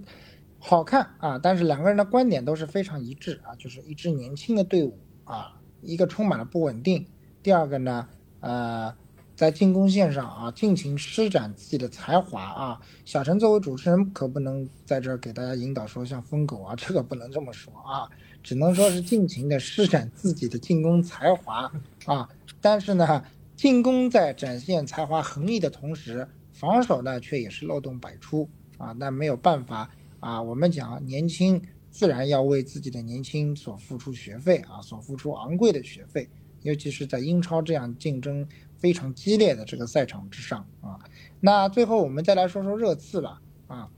[0.59, 7.07] 好看啊，但是两个人的观点都是非常一致啊，就是一支年轻的队伍啊，一个充满了不稳定，
[7.41, 8.07] 第二个呢，
[8.41, 8.93] 呃。
[9.37, 12.81] 在进攻线上啊，尽情施展自己的才华啊！
[13.05, 18.09] 小陈作为主持人，可不能在这儿给大家引导说像疯狗啊，这个不能这么说啊，
[18.41, 21.71] 只能说是尽情的施展自己的进攻才华
[22.07, 22.27] 啊。
[22.59, 23.23] 但是呢，
[23.55, 28.91] 进攻在展现才华横溢的同时，防守呢却也是漏洞百出啊。
[28.93, 29.87] 那没有办法
[30.19, 31.61] 啊，我们讲年轻，
[31.91, 36.27] 自然要为自己的年轻所付出学费啊，所付出昂贵的学费，
[36.63, 38.43] 尤其是在英超这样竞争。
[38.77, 40.99] 非常激烈的这个赛场之上啊，
[41.39, 43.89] 那最后我们再来说说热刺吧啊，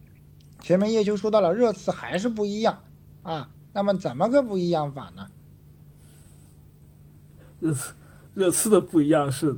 [0.61, 2.81] 前面叶秋说到了热刺还是不一样
[3.21, 5.27] 啊，那么怎么个不一样法呢？
[7.59, 7.93] 热刺
[8.33, 9.55] 热刺的不一样是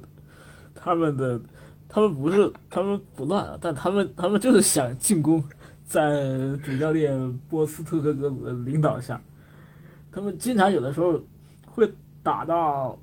[0.73, 1.39] 他们的，
[1.87, 5.43] 他们不是他们不乱啊，但他们他们就是想进攻，
[5.85, 8.29] 在主教练波斯特克的
[8.65, 9.21] 领导下，
[10.11, 11.21] 他们经常有的时候
[11.67, 11.93] 会
[12.23, 12.97] 打到。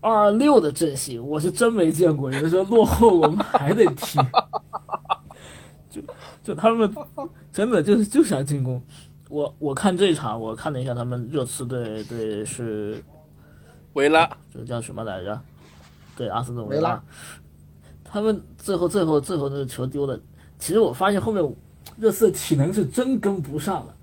[0.00, 2.30] 二六的阵型，我是真没见过。
[2.32, 4.16] 有的时候落后，我们还得踢，
[5.90, 6.00] 就
[6.44, 6.88] 就他们
[7.50, 8.80] 真的就是就想进攻。
[9.28, 13.02] 我我看这场，我看了一下他们热刺队队是
[13.94, 15.40] 维拉，这叫什么来着？
[16.16, 17.02] 对，阿斯顿维拉。
[18.04, 20.18] 他们最后最后最后那个球丢了。
[20.60, 21.44] 其实我发现后面
[21.96, 23.94] 热刺的体能是真跟不上了。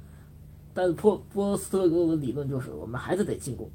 [0.74, 3.72] 但是波波斯特给我的理论就是，我们还是得进攻。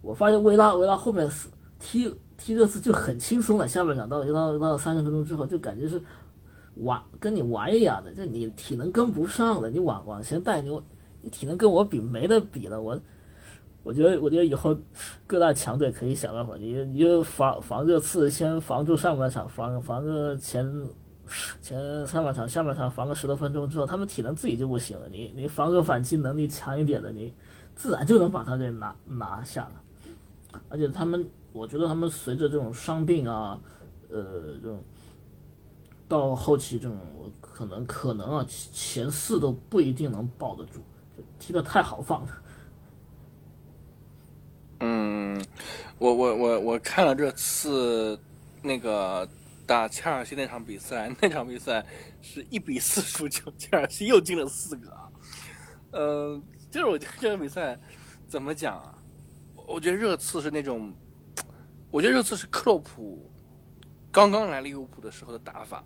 [0.00, 1.48] 我发现维拉维拉后面是。
[1.86, 6.00] 踢踢热刺就很轻松了，下半场到到到三十分钟之后，就感觉是
[6.76, 10.80] 玩跟你玩一样的，就你体能跟不上了，你往往前带你，
[11.20, 12.80] 你体能跟我比没得比了。
[12.80, 12.98] 我
[13.82, 14.74] 我觉得我觉得以后
[15.26, 20.66] 各大强队可以想办法，你你就防防热刺，先防住上半场，防防个前
[21.60, 25.06] 前上半场，下半场防个十多分钟之后，他们体能自己就不行了。
[25.12, 27.34] 你你防个反击能力强一点的，你
[27.76, 31.24] 自然就能把他给拿拿下了，而且他们。
[31.54, 33.56] 我觉得他们随着这种伤病啊，
[34.08, 34.82] 呃，这种
[36.08, 36.98] 到后期这种
[37.40, 40.80] 可能可能啊前四都不一定能保得住，
[41.38, 42.42] 踢得太豪放了。
[44.80, 45.40] 嗯，
[45.98, 48.18] 我我我我看了这次
[48.60, 49.26] 那个
[49.64, 51.86] 打切尔西那场比赛， 那场比赛
[52.20, 55.08] 是一比四输球，切尔西又进了四个啊。
[55.92, 57.78] 嗯，就是我觉得这个比赛
[58.26, 58.98] 怎么讲啊？
[59.68, 60.92] 我觉得热刺是那种。
[61.94, 63.30] 我觉得热刺是克洛普
[64.10, 65.84] 刚刚来利物浦的时候的打法，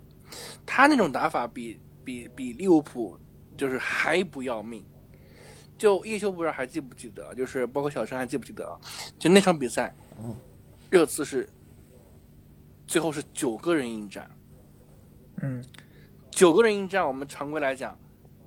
[0.64, 3.18] 他那种打法比比比利物浦
[3.58, 4.82] 就是还不要命。
[5.76, 8.80] 就叶修不知道还记不记得，就是包括小陈还记不记得，
[9.18, 9.94] 就那场比赛，
[10.88, 11.46] 热刺是
[12.86, 14.30] 最后是九个人应战，
[15.42, 15.62] 嗯，
[16.30, 17.94] 九个人应战，我们常规来讲，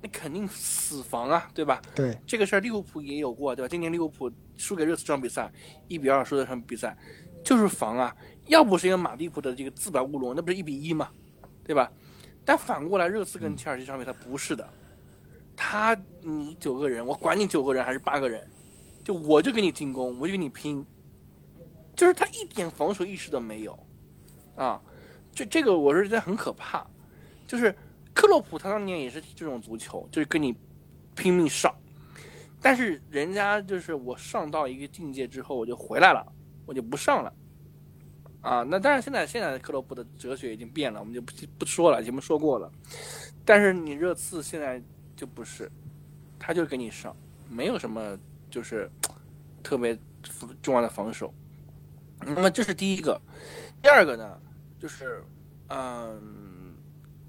[0.02, 1.80] 那肯定死防啊，对吧？
[1.94, 3.68] 对，这个事儿利物浦也有过，对吧？
[3.68, 5.48] 今年利物浦输给热刺这场比赛，
[5.86, 6.98] 一比二输的这场比赛。
[7.42, 8.16] 就是防啊，
[8.46, 11.08] 要不是因为马蒂普的这个自摆乌龙，那不是一比一吗？
[11.64, 11.90] 对吧？
[12.44, 14.68] 但反过来，热刺跟切尔西上面他不是的，
[15.54, 18.44] 他你九个人，我管你九个人还是八个人，
[19.04, 20.84] 就我就给你进攻，我就给你拼，
[21.94, 23.78] 就是他一点防守意识都没有，
[24.56, 24.82] 啊，
[25.32, 26.84] 这这个我是觉得很可怕，
[27.46, 27.72] 就是
[28.12, 30.52] 克洛普他当年也是这种足球，就是跟你
[31.14, 31.72] 拼命上，
[32.60, 36.26] 但是人家就是我上到一个境界之后我就回来了，
[36.66, 37.32] 我就不上了。
[38.40, 42.70] 啊，那当然，现在现在克洛普的哲学已经变了，我们就不不说了，前面说过了。
[43.44, 44.82] 但是你热刺现在
[45.14, 45.70] 就不是，
[46.40, 47.16] 他就给你上，
[47.48, 48.18] 没有什么
[48.50, 48.90] 就是
[49.62, 49.96] 特别
[50.60, 51.32] 重要的防守。
[52.18, 53.20] 那么这是第一个，
[53.80, 54.40] 第二个呢，
[54.78, 55.22] 就是
[55.68, 56.74] 嗯，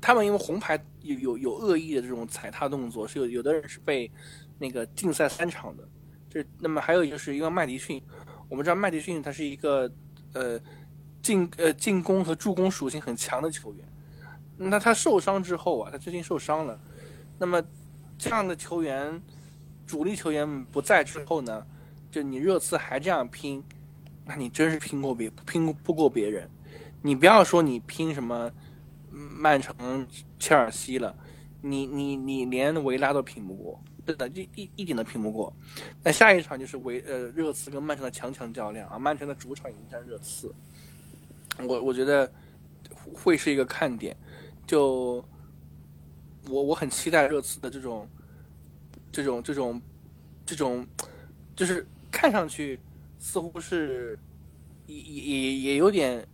[0.01, 4.09] 他们因为红牌有有有恶意的这种踩踏动作，是有有的人是被
[4.57, 5.87] 那个禁赛三场的。
[6.27, 8.01] 这那么还有就是因为麦迪逊，
[8.49, 9.91] 我们知道麦迪逊他是一个
[10.33, 10.59] 呃。
[11.23, 13.87] 进呃进攻和助攻属性很强的球员，
[14.57, 16.77] 那他受伤之后啊，他最近受伤了，
[17.39, 17.63] 那么
[18.17, 19.23] 这样的球员，
[19.87, 21.65] 主力球员不在之后呢，
[22.11, 23.63] 就你热刺还这样拼，
[24.25, 26.49] 那你真是拼过别拼不过别人，
[27.01, 28.51] 你不要说你拼什么
[29.09, 30.05] 曼城、
[30.37, 31.15] 切尔西了，
[31.61, 35.53] 你你你连维拉都拼不过，真的一一一点都拼不过。
[36.03, 40.53] 那下一场就是维呃热刺跟曼城的强强较量啊，曼城的主场迎战热刺。
[41.67, 42.31] 我我觉得
[43.13, 44.15] 会是一个看点，
[44.65, 45.23] 就
[46.49, 48.09] 我我很期待热刺的这种
[49.11, 49.81] 这种这种
[50.45, 50.87] 这种，
[51.55, 52.79] 就是看上去
[53.19, 54.17] 似乎是
[54.87, 56.27] 也也也有点，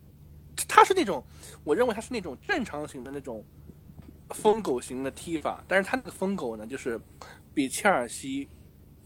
[0.67, 1.23] 他是那种
[1.63, 3.43] 我认为他是那种正常型的那种
[4.29, 6.99] 疯狗型的踢法，但是他那个疯狗呢，就是
[7.53, 8.49] 比切尔西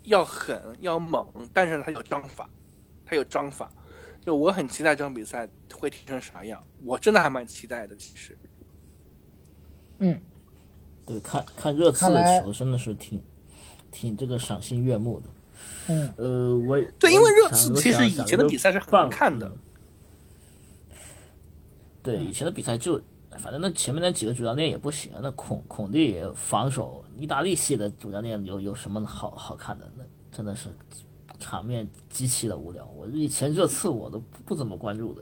[0.04, 2.50] 要狠要猛，但是他有章法，
[3.06, 3.72] 他有章法。
[4.26, 7.94] 就我很期待这场比赛会踢成啥样，我真的还蛮期待的。
[7.94, 8.38] 其实，
[9.98, 10.22] 嗯，
[11.06, 13.22] 对，看看热刺的球真的是挺
[13.92, 15.30] 挺这个赏心悦目的。
[15.90, 19.52] 嗯，呃，我对，因为热刺其实以前的比赛是很好看的。
[22.02, 23.02] 对，以前的比赛就
[23.38, 29.92] 反正那前面那几个主教练也不行，那孔孔蒂防守，意大利系的主教练有有什么好好看的？
[29.98, 30.70] 那真的是。
[31.40, 35.22] 场面极其的无聊，我以前热刺我都不怎么关注的。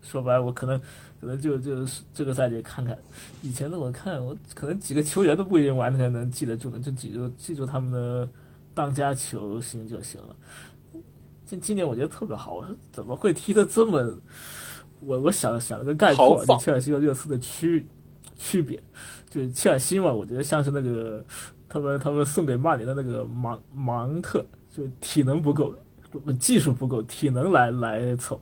[0.00, 0.80] 说白了，我可能
[1.20, 2.96] 可能就就是这个赛季看看，
[3.42, 8.26] 以前的我看我可能几个球员都不一定完全能记得住的，就记住记住他们的
[8.72, 10.34] 当家球星就行了。
[11.44, 14.18] 今今年我觉得特别好，我说怎么会踢得这么？
[15.00, 17.86] 我我想想了个概括，就切尔西和热刺的区
[18.42, 18.82] 区别，
[19.30, 21.24] 就是切尔西嘛，我觉得像是那个
[21.68, 24.44] 他们他们送给曼联的那个芒芒特。
[24.74, 25.74] 就体能不够，
[26.40, 28.40] 技术不够，体能来来凑。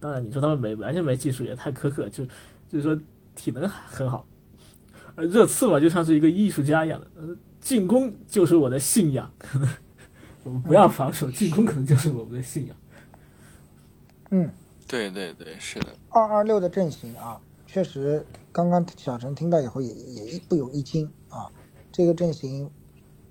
[0.00, 2.26] 当然，你说他们没完全没技术也太苛刻，就
[2.68, 3.00] 就是说
[3.36, 4.26] 体能很好。
[5.14, 9.30] 而，热刺嘛，就像是一个艺术家一样的，呃，进攻就是我的信仰。
[10.42, 12.76] 我们不要防守，进攻可能就是我们的信仰。
[14.30, 14.50] 嗯，
[14.88, 15.86] 对对对，是的。
[16.08, 18.26] 二二六的阵型啊，确实，
[18.56, 21.52] 刚刚小陈听到以后也也不有一惊啊。
[21.92, 22.70] 这个阵型，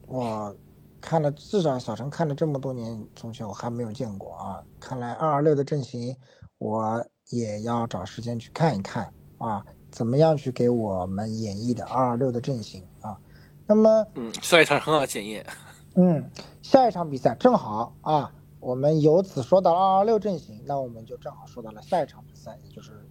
[0.05, 0.55] 我。
[1.01, 4.63] 看了至少小陈看了这么多年足球还没有见过啊！
[4.79, 6.15] 看来二二六的阵型
[6.57, 13.15] 我也要找时间去看一看啊，怎么样去给我们演绎的二二六的阵型啊？
[13.67, 15.45] 那么嗯，下一场很好检验。
[15.93, 16.27] 嗯，
[16.63, 23.04] 下一场比赛正好啊，我们由此说到二二六阵型，那我们就正好说到了下一场比赛，也就是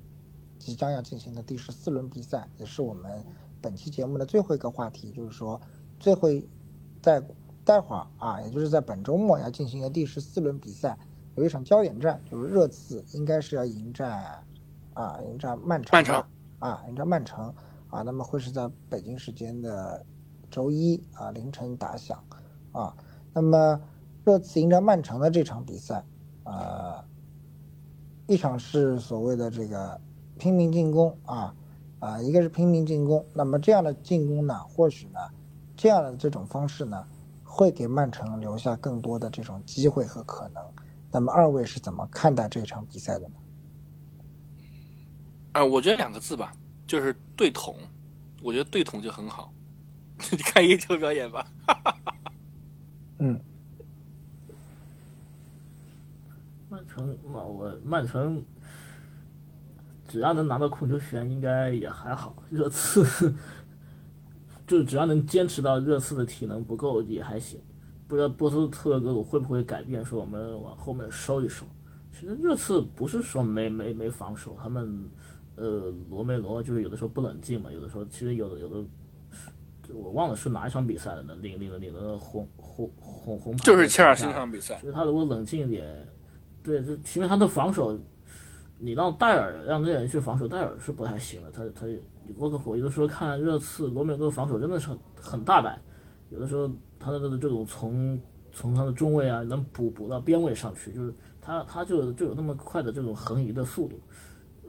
[0.64, 3.24] 即将要进行的第十四轮比赛，也是我们
[3.60, 5.60] 本期节目的最后一个话题，就是说
[6.00, 6.28] 最后
[7.02, 7.22] 在。
[7.66, 10.98] 待会儿啊，也就是在本周末要进行的第十四轮比赛，
[11.34, 14.44] 有一场焦点战，就是热刺应该是要迎战
[14.92, 15.90] 啊，迎战曼城。
[15.90, 16.22] 曼城
[16.58, 17.54] 啊，迎战曼城
[17.88, 20.04] 啊，那么会是在北京时间的
[20.50, 22.22] 周一啊凌晨打响
[22.72, 22.94] 啊。
[23.32, 23.80] 那么
[24.26, 26.04] 热刺迎战曼城的这场比赛，
[26.42, 27.02] 呃，
[28.26, 29.98] 一场是所谓的这个
[30.38, 31.54] 拼命进攻啊
[31.98, 33.24] 啊，一个是拼命进攻。
[33.32, 35.18] 那么这样的进攻呢，或许呢，
[35.76, 37.06] 这样的这种方式呢。
[37.56, 40.60] 会给曼城留下更多的这种机会和可能。
[41.12, 43.34] 那么二位是怎么看待这场比赛的呢？
[45.52, 46.52] 啊，我觉得两个字吧，
[46.84, 47.76] 就是对捅。
[48.42, 49.52] 我觉得对捅就很好。
[50.32, 51.46] 你 看一球表演吧。
[53.18, 53.40] 嗯。
[56.68, 58.44] 曼城，我曼城
[60.14, 62.36] 只要能拿到控球权，应该也还好。
[62.50, 63.34] 热刺。
[64.64, 67.60] 就只要能坚持到热刺的体能不够也还行，
[68.06, 71.66] 不知道波斯特格鲁会不会改变，说我们往后面收一收，
[72.12, 75.04] 其实热刺不是说没没没防守，他们
[75.56, 78.88] 呃罗梅罗就是有的时候不冷静嘛，有的时候其实有的有的。
[79.92, 81.34] 我忘了是哪一场比赛了呢？
[81.42, 84.78] 领领了领了红红红红牌，就是切尔西那场比赛。
[84.80, 86.08] 所以他如果冷静一点，
[86.62, 87.98] 对，就其实他的防守，
[88.78, 91.50] 你让戴尔让那人去防守，戴尔是不太行的。
[91.50, 91.86] 他他
[92.36, 95.80] 沃克普有的时候看热刺罗梅罗防守真的是很很大胆，
[96.30, 98.20] 有的时候他的这种从
[98.52, 104.00] 从他的中位啊能补补到边位上去，就是他他就就有那么快的这种横移的速度。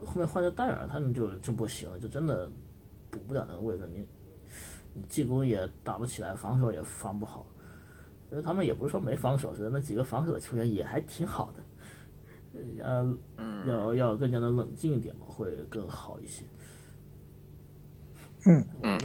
[0.05, 2.49] 后面换成戴尔，他们就就不行了，就真的
[3.09, 3.89] 补不了那个位置。
[3.93, 4.05] 你。
[5.09, 7.45] 进攻也打不起来，防守也防不好，
[8.31, 11.61] 因为他们也不是说没防守，是那几个防守的球员也还挺好的，
[12.77, 13.17] 要
[13.65, 16.43] 要要更加的冷静一点嘛，会更好一些。
[18.47, 18.99] 嗯嗯，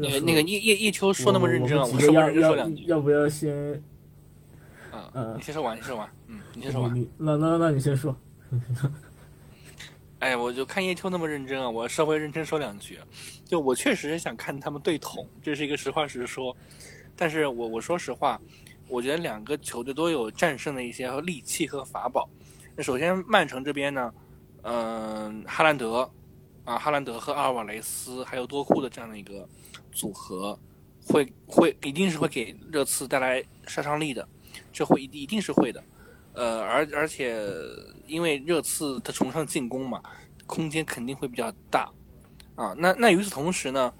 [0.00, 3.52] 那个那个叶叶叶秋说那么认真，我说要要要不要先？
[5.12, 7.06] 嗯，你先说完，你说完，嗯，你先说完。
[7.18, 8.16] 那那那你先说。
[10.20, 12.98] 哎，我就看叶秋那么认真啊，我稍微认真说两句。
[13.44, 16.56] 就我确实想看他们对捅，这是一个实话实说。
[17.14, 18.40] 但是我我说实话，
[18.88, 22.26] 我觉得两个球队都有战胜的一些利器和法宝。
[22.76, 24.12] 那首先曼城这边呢，
[24.62, 26.10] 嗯，哈兰德
[26.64, 29.48] 啊，哈兰德和阿尔瓦雷斯还有多库的这样的一个
[29.90, 30.58] 组合，
[31.06, 34.28] 会会一定是会给热刺带来杀伤力的，
[34.74, 35.82] 这会一一定是会的。
[36.34, 37.50] 呃，而而且
[38.06, 40.02] 因为热刺他崇尚进攻嘛，
[40.46, 41.90] 空间肯定会比较大，
[42.56, 43.90] 啊，那那与此同时呢，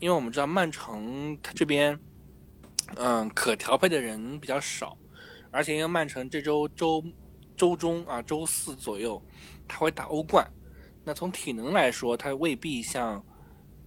[0.00, 1.96] 因为我们知道曼城他这边，
[2.96, 4.98] 嗯，可调配的人比较少，
[5.52, 7.00] 而且因为曼城这周周
[7.56, 9.20] 周中啊周四左右，
[9.66, 10.46] 他会打欧冠，
[11.04, 13.24] 那从体能来说，他未必像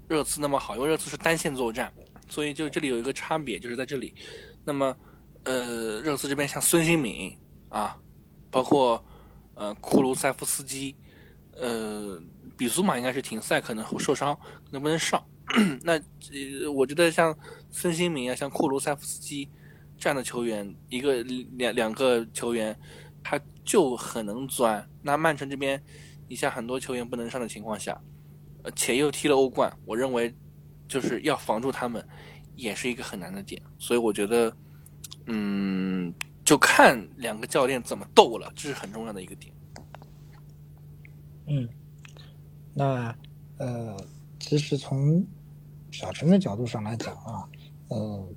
[0.07, 1.91] 热刺那么好，因为热刺是单线作战，
[2.27, 4.13] 所以就这里有一个差别，就是在这里，
[4.63, 4.95] 那么
[5.43, 7.37] 呃，热刺这边像孙兴敏。
[7.69, 7.99] 啊，
[8.49, 9.03] 包括
[9.53, 10.95] 呃库卢塞夫斯基，
[11.51, 12.17] 呃
[12.55, 14.39] 比苏马应该是停赛，可能受伤，
[14.71, 15.21] 能不能上？
[15.83, 15.99] 那
[16.63, 17.37] 呃我觉得像
[17.69, 19.49] 孙兴民啊，像库卢塞夫斯基
[19.97, 21.21] 这样的球员，一个
[21.57, 22.73] 两两个球员，
[23.21, 23.37] 他
[23.67, 24.89] 就很能钻。
[25.03, 25.79] 那曼城这边，
[26.27, 28.01] 你像很多球员不能上的情况下，
[28.63, 30.33] 呃且又踢了欧冠，我认为
[30.87, 32.03] 就是要防住他们，
[32.55, 33.61] 也是一个很难的点。
[33.77, 34.57] 所以我觉得，
[35.27, 36.11] 嗯。
[36.47, 39.53] 就看两个教练怎么斗了，这是很重要的一个点。
[41.47, 41.67] 嗯，
[42.73, 43.13] 那
[43.57, 43.97] 呃，
[44.39, 45.21] 其实从
[45.91, 47.43] 小陈的角度上来讲啊，
[47.89, 48.33] 嗯，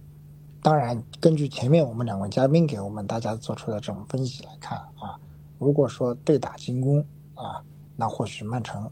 [0.63, 5.19] 当然根据前面我们两位嘉宾给我们大家做出的这种分析来看啊，
[5.59, 7.05] 如果说对打进攻
[7.35, 7.63] 啊，
[7.97, 8.91] 那或许曼城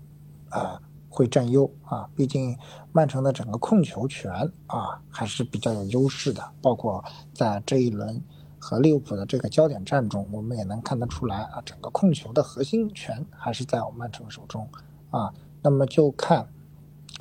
[0.49, 2.57] 啊会占优啊，毕竟
[2.93, 4.33] 曼城的整个控球权
[4.67, 8.23] 啊还是比较有优势的，包括在这一轮。
[8.61, 14.69] 和利物浦的这个焦点战中，我们也能看得出来啊，整个控球的核心权还是在我们曼城手中
[15.11, 15.33] 啊。
[15.63, 16.49] 那么就看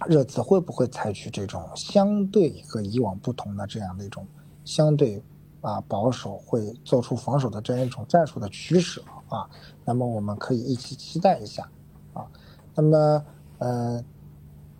[0.07, 4.25] 热刺会不会采取这种相对和以往不同的这样的一种
[4.67, 5.23] 相对
[5.61, 9.49] 啊保守，会做出防守的这样一种战术的取舍啊。
[9.85, 11.67] 那么我们可以一起期待一下
[12.13, 12.27] 啊。
[12.75, 13.25] 那么
[13.59, 14.03] 呃，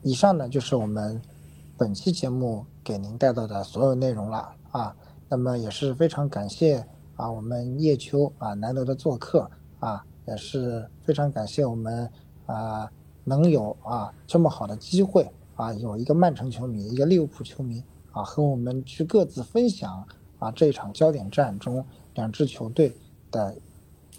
[0.02, 1.20] 以上呢就是我们
[1.78, 4.94] 本期节目给您带到的所有内容了啊。
[5.30, 6.86] 那么也是非常感谢
[7.16, 9.50] 啊，我们叶秋啊难得的做客
[9.80, 12.10] 啊，也是非常感谢我们
[12.46, 12.92] 啊
[13.24, 17.84] 能有啊这么好的机会啊，有一个曼城球迷，一个利物浦球迷
[18.18, 20.08] 啊，和我们去各自分享
[20.40, 21.86] 啊这场焦点战中
[22.16, 22.96] 两支球队
[23.30, 23.56] 的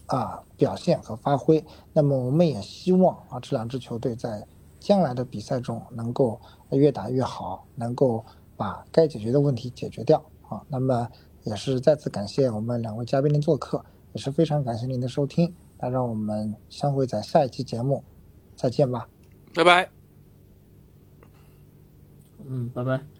[0.07, 1.65] 啊表现和发挥。
[1.93, 4.47] 那么我们也希望啊这两支球队在
[4.79, 8.25] 将来的比赛中能够越打越好，能够
[8.57, 10.25] 把该解决的问题解决掉。
[10.49, 11.09] 啊，那么
[11.43, 15.53] 也是再次感谢我们两位嘉宾的做客，也是非常感谢您的收听。
[15.81, 18.03] 那让我们相会在下一期节目，
[18.57, 19.09] 再见吧，
[19.55, 19.91] 拜拜。
[22.47, 23.18] 嗯，拜拜。